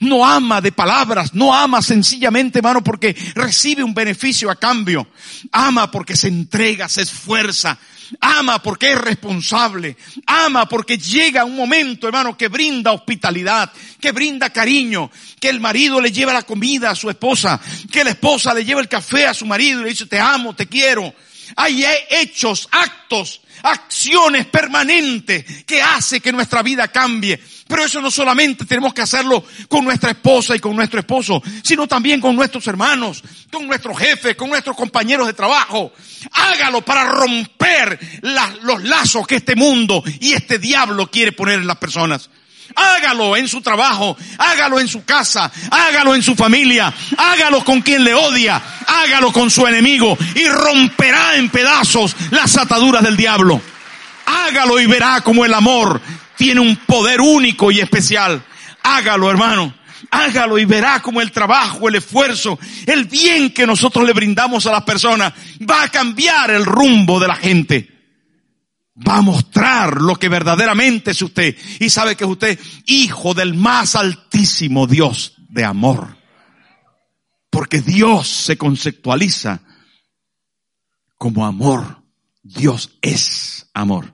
[0.00, 5.08] No ama de palabras, no ama sencillamente, hermano, porque recibe un beneficio a cambio.
[5.52, 7.78] Ama porque se entrega, se esfuerza,
[8.20, 14.50] ama porque es responsable, ama porque llega un momento, hermano, que brinda hospitalidad, que brinda
[14.50, 18.64] cariño, que el marido le lleva la comida a su esposa, que la esposa le
[18.64, 21.14] lleva el café a su marido y le dice, te amo, te quiero.
[21.56, 27.40] Hay hechos, actos, acciones permanentes que hace que nuestra vida cambie.
[27.72, 31.88] Pero eso no solamente tenemos que hacerlo con nuestra esposa y con nuestro esposo, sino
[31.88, 35.90] también con nuestros hermanos, con nuestros jefes, con nuestros compañeros de trabajo.
[36.32, 37.98] Hágalo para romper
[38.60, 42.28] los lazos que este mundo y este diablo quiere poner en las personas.
[42.76, 48.04] Hágalo en su trabajo, hágalo en su casa, hágalo en su familia, hágalo con quien
[48.04, 53.62] le odia, hágalo con su enemigo y romperá en pedazos las ataduras del diablo.
[54.26, 56.02] Hágalo y verá como el amor
[56.42, 58.42] tiene un poder único y especial.
[58.82, 59.72] Hágalo, hermano.
[60.10, 64.72] Hágalo y verá como el trabajo, el esfuerzo, el bien que nosotros le brindamos a
[64.72, 67.88] las personas va a cambiar el rumbo de la gente
[69.08, 71.56] va a mostrar lo que verdaderamente es usted.
[71.80, 76.18] Y sabe que es usted hijo del más altísimo Dios de amor.
[77.50, 79.62] Porque Dios se conceptualiza
[81.16, 82.02] como amor.
[82.42, 84.12] Dios es amor.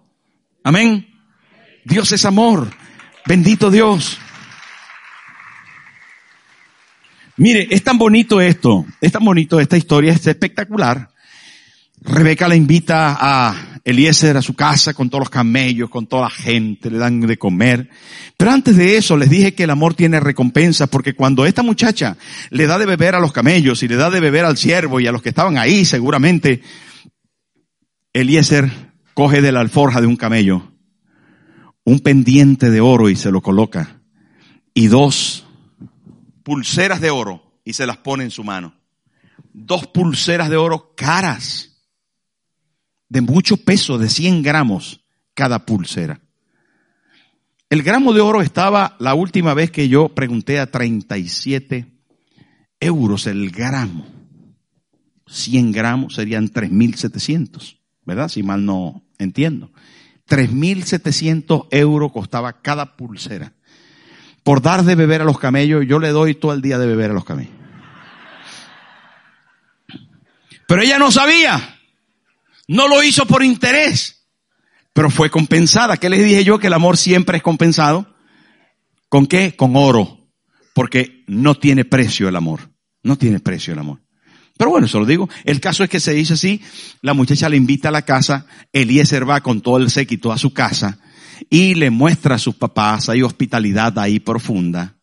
[0.62, 1.07] Amén.
[1.88, 2.70] Dios es amor.
[3.26, 4.18] Bendito Dios.
[7.38, 11.10] Mire, es tan bonito esto, es tan bonito esta historia, es espectacular.
[12.00, 16.30] Rebeca la invita a Eliezer a su casa con todos los camellos, con toda la
[16.30, 17.88] gente, le dan de comer.
[18.36, 22.18] Pero antes de eso les dije que el amor tiene recompensa porque cuando esta muchacha
[22.50, 25.06] le da de beber a los camellos y le da de beber al siervo y
[25.06, 26.60] a los que estaban ahí seguramente,
[28.12, 28.70] Eliezer
[29.14, 30.77] coge de la alforja de un camello
[31.88, 34.02] un pendiente de oro y se lo coloca
[34.74, 35.46] y dos
[36.42, 38.74] pulseras de oro y se las pone en su mano.
[39.54, 41.80] Dos pulseras de oro caras,
[43.08, 45.00] de mucho peso, de 100 gramos
[45.32, 46.20] cada pulsera.
[47.70, 51.86] El gramo de oro estaba la última vez que yo pregunté a 37
[52.80, 54.06] euros el gramo.
[55.26, 58.28] 100 gramos serían 3.700, ¿verdad?
[58.28, 59.72] Si mal no entiendo.
[60.28, 63.52] 3.700 euros costaba cada pulsera
[64.48, 67.10] por dar de beber a los camellos, yo le doy todo el día de beber
[67.10, 67.52] a los camellos.
[70.66, 71.78] Pero ella no sabía.
[72.66, 74.26] No lo hizo por interés.
[74.94, 75.98] Pero fue compensada.
[75.98, 76.58] ¿Qué les dije yo?
[76.58, 78.14] Que el amor siempre es compensado.
[79.10, 79.54] ¿Con qué?
[79.54, 80.30] Con oro.
[80.72, 82.70] Porque no tiene precio el amor.
[83.02, 84.00] No tiene precio el amor.
[84.58, 85.30] Pero bueno, eso lo digo.
[85.44, 86.60] El caso es que se dice así.
[87.00, 88.44] La muchacha le invita a la casa.
[88.74, 90.98] Eliezer va con todo el séquito a su casa
[91.50, 94.96] y le muestra a sus papás, hay hospitalidad ahí profunda,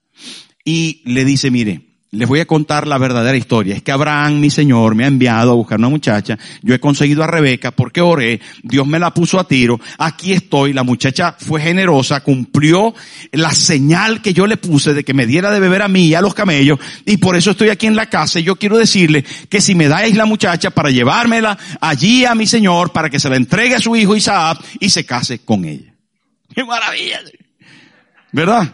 [0.64, 3.76] y le dice, mire, les voy a contar la verdadera historia.
[3.76, 6.38] Es que Abraham, mi Señor, me ha enviado a buscar una muchacha.
[6.62, 8.40] Yo he conseguido a Rebeca porque oré.
[8.64, 9.80] Dios me la puso a tiro.
[9.98, 10.74] Aquí estoy.
[10.74, 12.94] La muchacha fue generosa, cumplió
[13.32, 16.16] la señal que yo le puse de que me diera de beber a mí y
[16.16, 16.80] a los camellos.
[17.06, 18.40] Y por eso estoy aquí en la casa.
[18.40, 22.48] Y yo quiero decirle que si me dais la muchacha para llevármela allí a mi
[22.48, 25.94] Señor, para que se la entregue a su hijo Isaac y se case con ella.
[26.54, 27.20] ¡Qué maravilla!
[28.32, 28.74] ¿Verdad?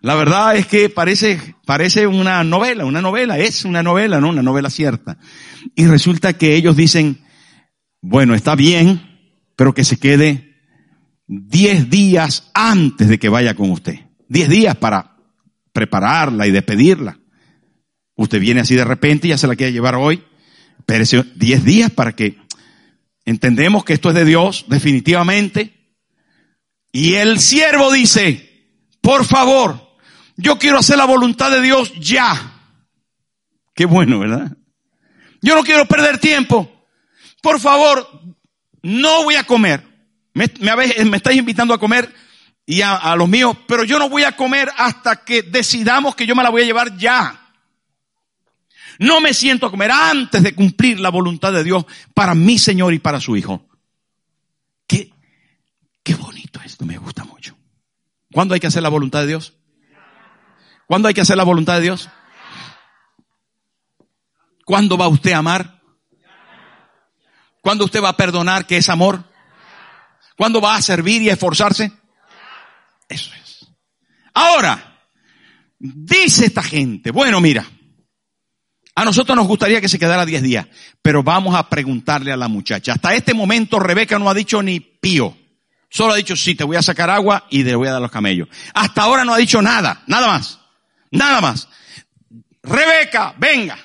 [0.00, 4.28] La verdad es que parece, parece una novela, una novela, es una novela, ¿no?
[4.28, 5.18] Una novela cierta.
[5.74, 7.24] Y resulta que ellos dicen,
[8.00, 9.00] bueno, está bien,
[9.56, 10.54] pero que se quede
[11.26, 13.98] diez días antes de que vaya con usted.
[14.28, 15.16] Diez días para
[15.72, 17.18] prepararla y despedirla.
[18.14, 20.22] Usted viene así de repente y ya se la quiere llevar hoy.
[20.86, 22.38] Pero diez días para que
[23.24, 25.74] entendemos que esto es de Dios, definitivamente.
[26.92, 28.48] Y el siervo dice,
[29.00, 29.87] por favor,
[30.38, 32.60] yo quiero hacer la voluntad de Dios ya.
[33.74, 34.56] Qué bueno, ¿verdad?
[35.42, 36.86] Yo no quiero perder tiempo.
[37.42, 38.08] Por favor,
[38.82, 39.84] no voy a comer.
[40.34, 42.14] Me, me, estáis invitando a comer
[42.64, 46.26] y a, a los míos, pero yo no voy a comer hasta que decidamos que
[46.26, 47.52] yo me la voy a llevar ya.
[49.00, 51.84] No me siento a comer antes de cumplir la voluntad de Dios
[52.14, 53.66] para mi Señor y para su Hijo.
[54.86, 55.12] Qué,
[56.04, 57.56] qué bonito esto, me gusta mucho.
[58.30, 59.57] ¿Cuándo hay que hacer la voluntad de Dios?
[60.88, 62.08] ¿Cuándo hay que hacer la voluntad de Dios?
[64.64, 65.82] ¿Cuándo va usted a amar?
[67.60, 69.22] ¿Cuándo usted va a perdonar que es amor?
[70.34, 71.92] ¿Cuándo va a servir y a esforzarse?
[73.06, 73.66] Eso es.
[74.32, 74.98] Ahora,
[75.78, 77.66] dice esta gente, bueno, mira,
[78.94, 80.66] a nosotros nos gustaría que se quedara 10 días,
[81.02, 82.94] pero vamos a preguntarle a la muchacha.
[82.94, 85.36] Hasta este momento Rebeca no ha dicho ni pío.
[85.90, 88.10] Solo ha dicho, sí, te voy a sacar agua y te voy a dar los
[88.10, 88.48] camellos.
[88.72, 90.57] Hasta ahora no ha dicho nada, nada más.
[91.10, 91.68] Nada más.
[92.62, 93.78] Rebeca, venga.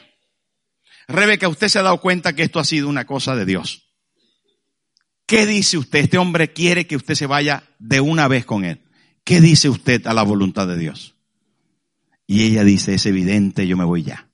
[1.08, 3.84] Rebeca, usted se ha dado cuenta que esto ha sido una cosa de Dios.
[5.26, 6.00] ¿Qué dice usted?
[6.00, 8.82] Este hombre quiere que usted se vaya de una vez con él.
[9.24, 11.16] ¿Qué dice usted a la voluntad de Dios?
[12.28, 14.33] Y ella dice, es evidente, yo me voy ya.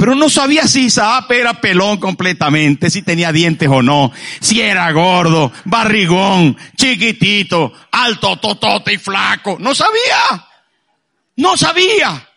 [0.00, 4.90] Pero no sabía si Isaac era pelón completamente, si tenía dientes o no, si era
[4.92, 9.58] gordo, barrigón, chiquitito, alto, totote y flaco.
[9.60, 10.48] No sabía.
[11.36, 12.30] No sabía.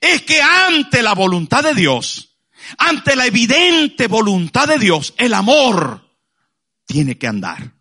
[0.00, 2.36] Es que ante la voluntad de Dios,
[2.78, 6.04] ante la evidente voluntad de Dios, el amor
[6.84, 7.78] tiene que andar.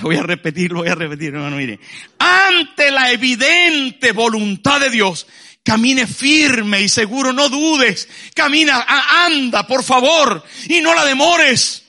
[0.00, 1.78] voy a repetirlo, voy a repetir, hermano, mire.
[2.18, 5.26] Ante la evidente voluntad de Dios,
[5.64, 8.08] Camine firme y seguro, no dudes.
[8.34, 8.86] Camina,
[9.26, 11.84] anda, por favor, y no la demores.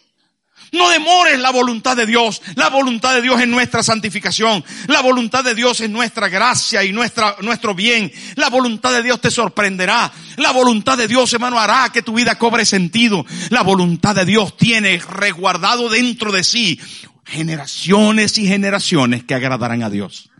[0.71, 2.41] No demores la voluntad de Dios.
[2.55, 4.63] La voluntad de Dios es nuestra santificación.
[4.87, 8.11] La voluntad de Dios es nuestra gracia y nuestra, nuestro bien.
[8.35, 10.11] La voluntad de Dios te sorprenderá.
[10.37, 13.25] La voluntad de Dios, hermano, hará que tu vida cobre sentido.
[13.49, 16.79] La voluntad de Dios tiene resguardado dentro de sí
[17.25, 20.31] generaciones y generaciones que agradarán a Dios.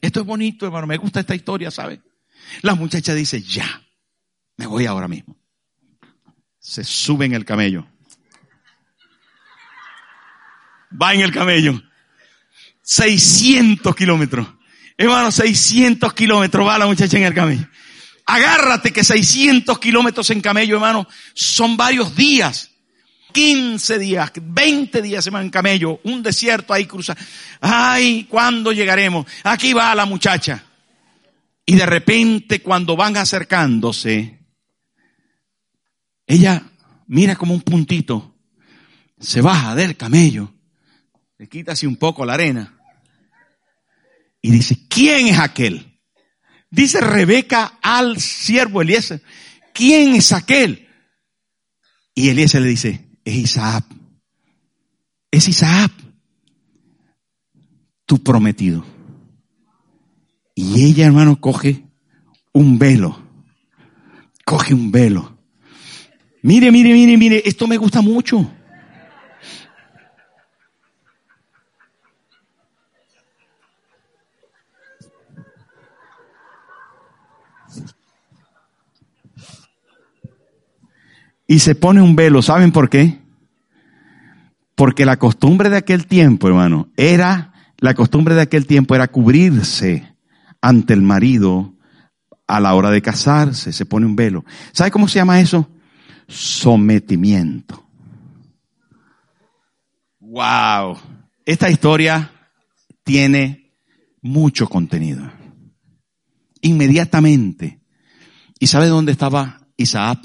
[0.00, 0.86] Esto es bonito, hermano.
[0.86, 2.00] Me gusta esta historia, ¿sabe?
[2.62, 3.82] La muchacha dice, ya,
[4.56, 5.36] me voy ahora mismo.
[6.58, 7.86] Se sube en el camello.
[11.00, 11.80] Va en el camello.
[12.82, 14.46] 600 kilómetros.
[14.96, 17.66] Hermano, 600 kilómetros va la muchacha en el camello.
[18.26, 22.70] Agárrate que 600 kilómetros en camello, hermano, son varios días.
[23.32, 27.16] 15 días, 20 días van en camello, un desierto ahí cruza.
[27.60, 29.26] Ay, ¿cuándo llegaremos?
[29.44, 30.62] Aquí va la muchacha.
[31.66, 34.46] Y de repente cuando van acercándose,
[36.26, 36.62] ella
[37.06, 38.36] mira como un puntito,
[39.18, 40.52] se baja del camello,
[41.38, 42.80] le quita así un poco la arena
[44.42, 45.98] y dice, ¿quién es aquel?
[46.70, 49.22] Dice Rebeca al siervo Eliezer,
[49.74, 50.88] ¿quién es aquel?
[52.14, 53.84] Y Eliezer le dice, es Isaac.
[55.30, 55.92] Es Isaac,
[58.04, 58.84] tu prometido.
[60.62, 61.86] Y ella, hermano, coge
[62.52, 63.18] un velo.
[64.44, 65.38] Coge un velo.
[66.42, 68.50] Mire, mire, mire, mire, esto me gusta mucho.
[81.46, 82.42] y se pone un velo.
[82.42, 83.18] ¿Saben por qué?
[84.76, 90.09] Porque la costumbre de aquel tiempo, hermano, era, la costumbre de aquel tiempo era cubrirse
[90.60, 91.74] ante el marido
[92.46, 94.44] a la hora de casarse, se pone un velo.
[94.72, 95.68] ¿Sabe cómo se llama eso?
[96.28, 97.86] Sometimiento.
[100.18, 100.98] Wow.
[101.44, 102.30] Esta historia
[103.02, 103.72] tiene
[104.22, 105.30] mucho contenido.
[106.60, 107.80] Inmediatamente.
[108.58, 110.20] ¿Y sabe dónde estaba Isaac?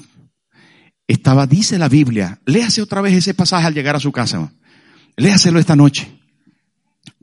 [1.06, 4.52] estaba, dice la Biblia, léase otra vez ese pasaje al llegar a su casa.
[5.16, 6.12] Léaselo esta noche.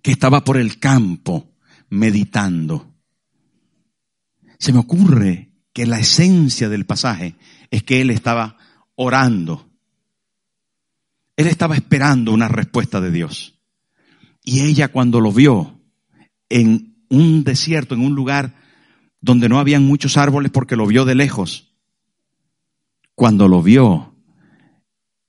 [0.01, 1.51] Que estaba por el campo
[1.89, 2.92] meditando.
[4.63, 7.35] Se me ocurre que la esencia del pasaje
[7.69, 8.55] es que él estaba
[8.95, 9.69] orando.
[11.35, 13.59] Él estaba esperando una respuesta de Dios.
[14.41, 15.81] Y ella cuando lo vio
[16.47, 18.55] en un desierto, en un lugar
[19.19, 21.75] donde no habían muchos árboles porque lo vio de lejos,
[23.15, 24.15] cuando lo vio,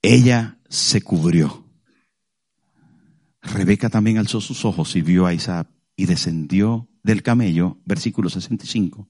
[0.01, 1.66] ella se cubrió.
[3.43, 9.09] Rebeca también alzó sus ojos y vio a Isaac y descendió del camello, versículo 65,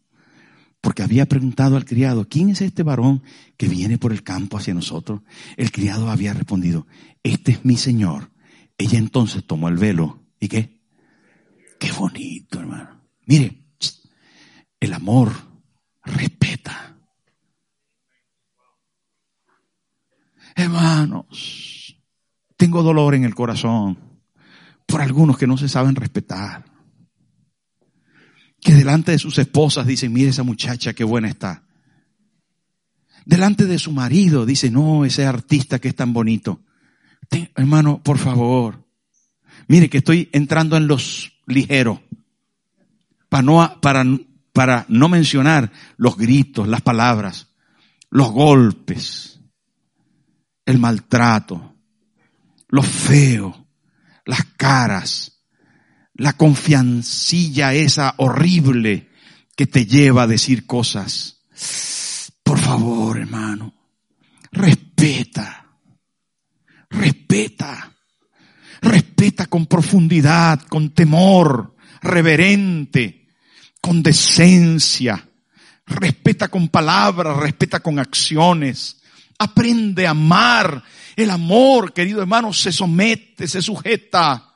[0.85, 3.22] porque había preguntado al criado, ¿quién es este varón
[3.57, 5.22] que viene por el campo hacia nosotros?
[5.57, 6.87] El criado había respondido,
[7.22, 8.30] este es mi señor.
[8.76, 10.82] Ella entonces tomó el velo y qué?
[11.80, 13.01] Qué bonito, hermano.
[13.24, 13.64] Mire,
[14.78, 15.32] el amor
[16.03, 16.99] respeta.
[20.55, 21.97] Hermanos,
[22.59, 23.99] tengo dolor en el corazón
[24.85, 26.74] por algunos que no se saben respetar.
[28.65, 31.62] Que delante de sus esposas dicen, mire esa muchacha qué buena está.
[33.25, 36.61] Delante de su marido dice, no, ese artista que es tan bonito.
[37.55, 38.85] hermano, por favor.
[39.69, 42.01] Mire que estoy entrando en los ligeros.
[43.29, 44.05] Para no, para,
[44.53, 47.49] para no mencionar los gritos, las palabras,
[48.11, 49.35] los golpes
[50.67, 51.75] el maltrato,
[52.69, 53.67] lo feo,
[54.25, 55.34] las caras,
[56.15, 59.11] la confiancilla esa horrible
[59.57, 61.43] que te lleva a decir cosas.
[62.43, 63.75] Por favor, hermano,
[64.53, 65.67] respeta,
[66.91, 67.93] respeta,
[68.81, 73.29] respeta con profundidad, con temor, reverente,
[73.81, 75.29] con decencia,
[75.87, 79.01] respeta con palabras, respeta con acciones,
[79.39, 80.83] Aprende a amar.
[81.17, 84.53] El amor, querido hermano, se somete, se sujeta.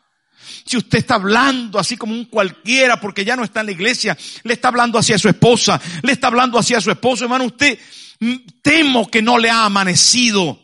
[0.64, 4.16] Si usted está hablando así como un cualquiera porque ya no está en la iglesia,
[4.42, 7.78] le está hablando hacia su esposa, le está hablando hacia su esposo, hermano, usted
[8.20, 10.60] mm, temo que no le ha amanecido.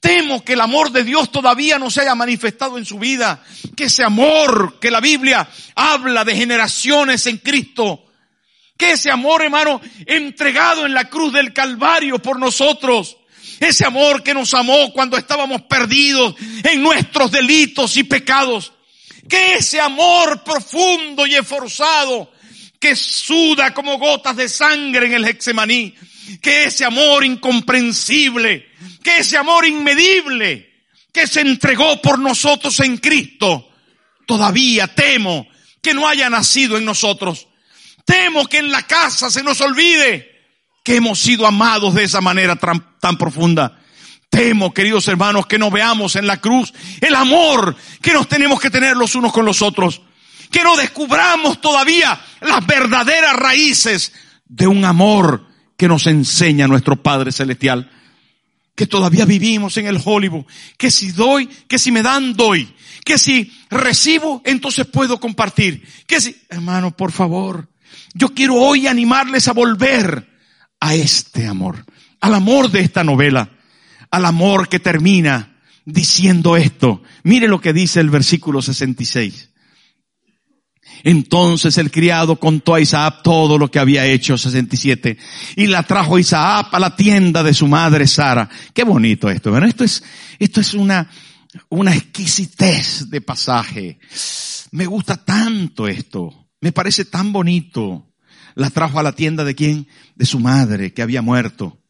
[0.00, 3.42] Temo que el amor de Dios todavía no se haya manifestado en su vida.
[3.74, 8.04] Que ese amor que la Biblia habla de generaciones en Cristo.
[8.76, 13.16] Que ese amor, hermano, entregado en la cruz del Calvario por nosotros
[13.60, 18.72] ese amor que nos amó cuando estábamos perdidos en nuestros delitos y pecados.
[19.28, 22.30] Que ese amor profundo y esforzado
[22.78, 25.94] que suda como gotas de sangre en el Hexemaní.
[26.40, 28.66] Que ese amor incomprensible,
[29.02, 30.74] que ese amor inmedible
[31.12, 33.70] que se entregó por nosotros en Cristo,
[34.26, 35.46] todavía temo
[35.80, 37.46] que no haya nacido en nosotros.
[38.04, 40.34] Temo que en la casa se nos olvide
[40.82, 43.80] que hemos sido amados de esa manera tan, profunda.
[44.34, 48.68] Temo, queridos hermanos, que no veamos en la cruz el amor que nos tenemos que
[48.68, 50.02] tener los unos con los otros.
[50.50, 54.12] Que no descubramos todavía las verdaderas raíces
[54.44, 57.88] de un amor que nos enseña nuestro Padre Celestial.
[58.74, 60.46] Que todavía vivimos en el Hollywood.
[60.76, 62.74] Que si doy, que si me dan, doy.
[63.04, 65.86] Que si recibo, entonces puedo compartir.
[66.08, 67.68] Que si, hermano, por favor,
[68.14, 70.28] yo quiero hoy animarles a volver
[70.80, 71.84] a este amor,
[72.20, 73.48] al amor de esta novela,
[74.14, 77.02] al amor que termina diciendo esto.
[77.24, 79.50] Mire lo que dice el versículo 66.
[81.02, 85.18] Entonces el criado contó a Isaac todo lo que había hecho 67
[85.56, 88.48] y la trajo Isaac a la tienda de su madre Sara.
[88.72, 89.50] Qué bonito esto.
[89.50, 90.02] Bueno, esto es,
[90.38, 91.10] esto es una,
[91.68, 93.98] una exquisitez de pasaje.
[94.70, 96.48] Me gusta tanto esto.
[96.60, 98.12] Me parece tan bonito.
[98.54, 99.88] La trajo a la tienda de quién?
[100.14, 101.83] De su madre que había muerto.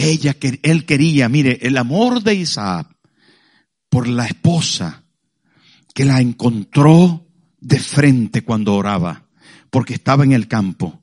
[0.00, 2.86] Ella, él quería, mire, el amor de Isaac
[3.88, 5.02] por la esposa
[5.92, 7.26] que la encontró
[7.58, 9.26] de frente cuando oraba,
[9.70, 11.02] porque estaba en el campo,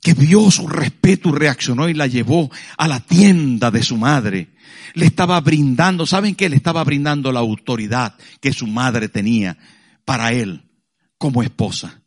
[0.00, 4.54] que vio su respeto y reaccionó y la llevó a la tienda de su madre.
[4.94, 6.48] Le estaba brindando, ¿saben qué?
[6.48, 9.58] Le estaba brindando la autoridad que su madre tenía
[10.04, 10.70] para él
[11.18, 12.00] como esposa.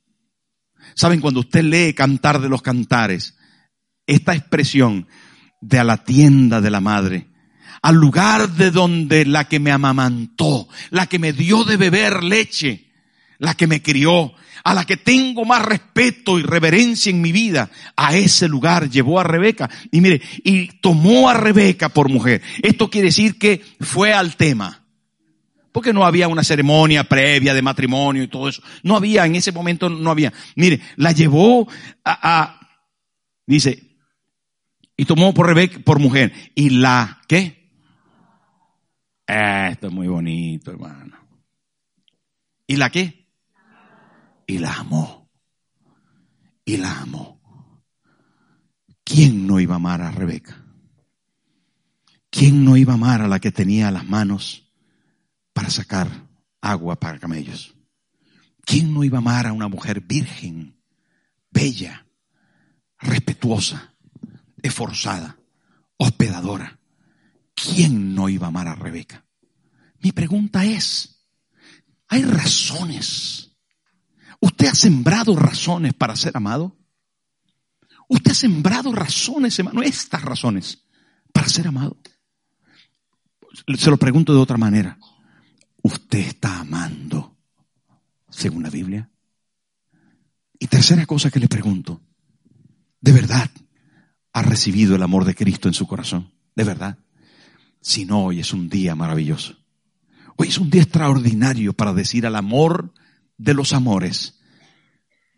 [0.96, 1.20] ¿Saben?
[1.20, 3.36] Cuando usted lee Cantar de los Cantares,
[4.08, 5.06] esta expresión
[5.64, 7.28] de a la tienda de la madre,
[7.82, 12.92] al lugar de donde la que me amamantó, la que me dio de beber leche,
[13.40, 14.34] la que me crió,
[14.66, 19.20] a la que tengo más respeto y reverencia en mi vida, a ese lugar llevó
[19.20, 19.70] a Rebeca.
[19.92, 22.42] Y mire, y tomó a Rebeca por mujer.
[22.62, 24.82] Esto quiere decir que fue al tema.
[25.72, 28.62] Porque no había una ceremonia previa de matrimonio y todo eso.
[28.84, 30.32] No había, en ese momento no había.
[30.56, 31.68] Mire, la llevó
[32.06, 32.60] a, a
[33.48, 33.93] dice,
[35.04, 36.32] y tomó por Rebeca, por mujer.
[36.56, 37.70] Y la, ¿qué?
[39.28, 41.18] Esto es muy bonito, hermano.
[42.66, 43.28] ¿Y la qué?
[44.48, 45.30] Y la amó.
[46.64, 47.42] Y la amó.
[49.04, 50.64] ¿Quién no iba a amar a Rebeca?
[52.30, 54.72] ¿Quién no iba a amar a la que tenía las manos
[55.52, 56.08] para sacar
[56.62, 57.76] agua para camellos?
[58.64, 60.82] ¿Quién no iba a amar a una mujer virgen,
[61.52, 62.08] bella,
[63.00, 63.93] respetuosa,
[64.64, 65.38] esforzada,
[65.98, 66.80] hospedadora?
[67.54, 69.26] ¿quién no iba a amar a Rebeca?
[70.00, 71.24] Mi pregunta es,
[72.08, 73.52] ¿hay razones?
[74.40, 76.78] ¿Usted ha sembrado razones para ser amado?
[78.10, 80.84] ¿Usted ha sembrado razones, hermano, estas razones
[81.32, 81.98] para ser amado?
[83.78, 84.98] Se lo pregunto de otra manera.
[85.82, 87.38] ¿Usted está amando
[88.30, 89.10] según la Biblia?
[90.60, 92.02] Y tercera cosa que le pregunto,
[93.00, 93.50] ¿de verdad
[94.34, 96.32] ha recibido el amor de Cristo en su corazón?
[96.56, 96.98] ¿De verdad?
[97.84, 99.58] sino hoy es un día maravilloso.
[100.38, 102.94] Hoy es un día extraordinario para decir al amor
[103.38, 104.40] de los amores,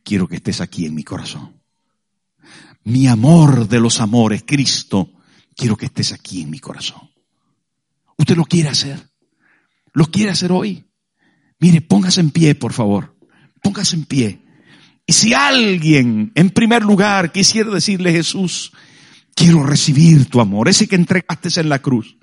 [0.03, 1.59] quiero que estés aquí en mi corazón.
[2.83, 5.11] Mi amor de los amores, Cristo,
[5.55, 7.09] quiero que estés aquí en mi corazón.
[8.15, 9.09] ¿Usted lo quiere hacer?
[9.91, 10.85] ¿Lo quiere hacer hoy?
[11.59, 13.17] Mire, póngase en pie, por favor.
[13.63, 14.44] Póngase en pie.
[15.05, 18.71] Y si alguien, en primer lugar, quisiera decirle Jesús,
[19.35, 22.17] Quiero recibir tu amor, ese que entregaste en la cruz.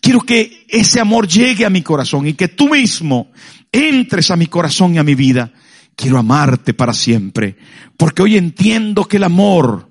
[0.00, 3.32] Quiero que ese amor llegue a mi corazón y que tú mismo
[3.72, 5.52] entres a mi corazón y a mi vida.
[5.96, 7.56] Quiero amarte para siempre,
[7.96, 9.90] porque hoy entiendo que el amor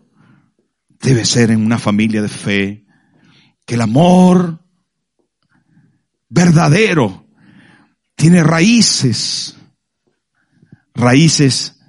[1.02, 2.86] debe ser en una familia de fe,
[3.66, 4.64] que el amor
[6.30, 7.28] verdadero
[8.16, 9.58] tiene raíces,
[10.94, 11.81] raíces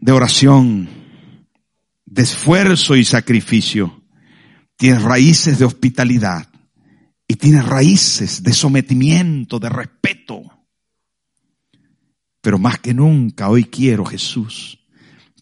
[0.00, 0.88] de oración,
[2.06, 4.02] de esfuerzo y sacrificio,
[4.76, 6.48] tiene raíces de hospitalidad
[7.28, 10.42] y tiene raíces de sometimiento, de respeto.
[12.40, 14.78] Pero más que nunca hoy quiero, Jesús,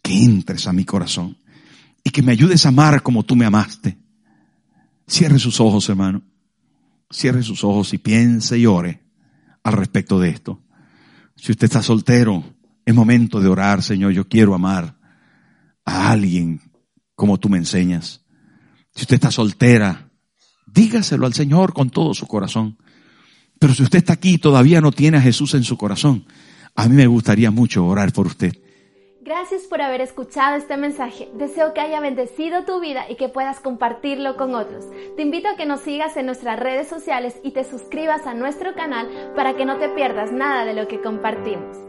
[0.02, 1.38] que entres a mi corazón
[2.02, 3.96] y que me ayudes a amar como tú me amaste.
[5.06, 6.22] Cierre sus ojos, hermano.
[7.10, 9.02] Cierre sus ojos y piense y ore
[9.62, 10.60] al respecto de esto.
[11.36, 12.57] Si usted está soltero,
[12.88, 14.96] es momento de orar, Señor, yo quiero amar
[15.84, 16.58] a alguien
[17.14, 18.24] como tú me enseñas.
[18.94, 20.08] Si usted está soltera,
[20.66, 22.78] dígaselo al Señor con todo su corazón.
[23.58, 26.24] Pero si usted está aquí y todavía no tiene a Jesús en su corazón,
[26.74, 28.54] a mí me gustaría mucho orar por usted.
[29.20, 31.28] Gracias por haber escuchado este mensaje.
[31.36, 34.86] Deseo que haya bendecido tu vida y que puedas compartirlo con otros.
[35.14, 38.74] Te invito a que nos sigas en nuestras redes sociales y te suscribas a nuestro
[38.74, 41.87] canal para que no te pierdas nada de lo que compartimos.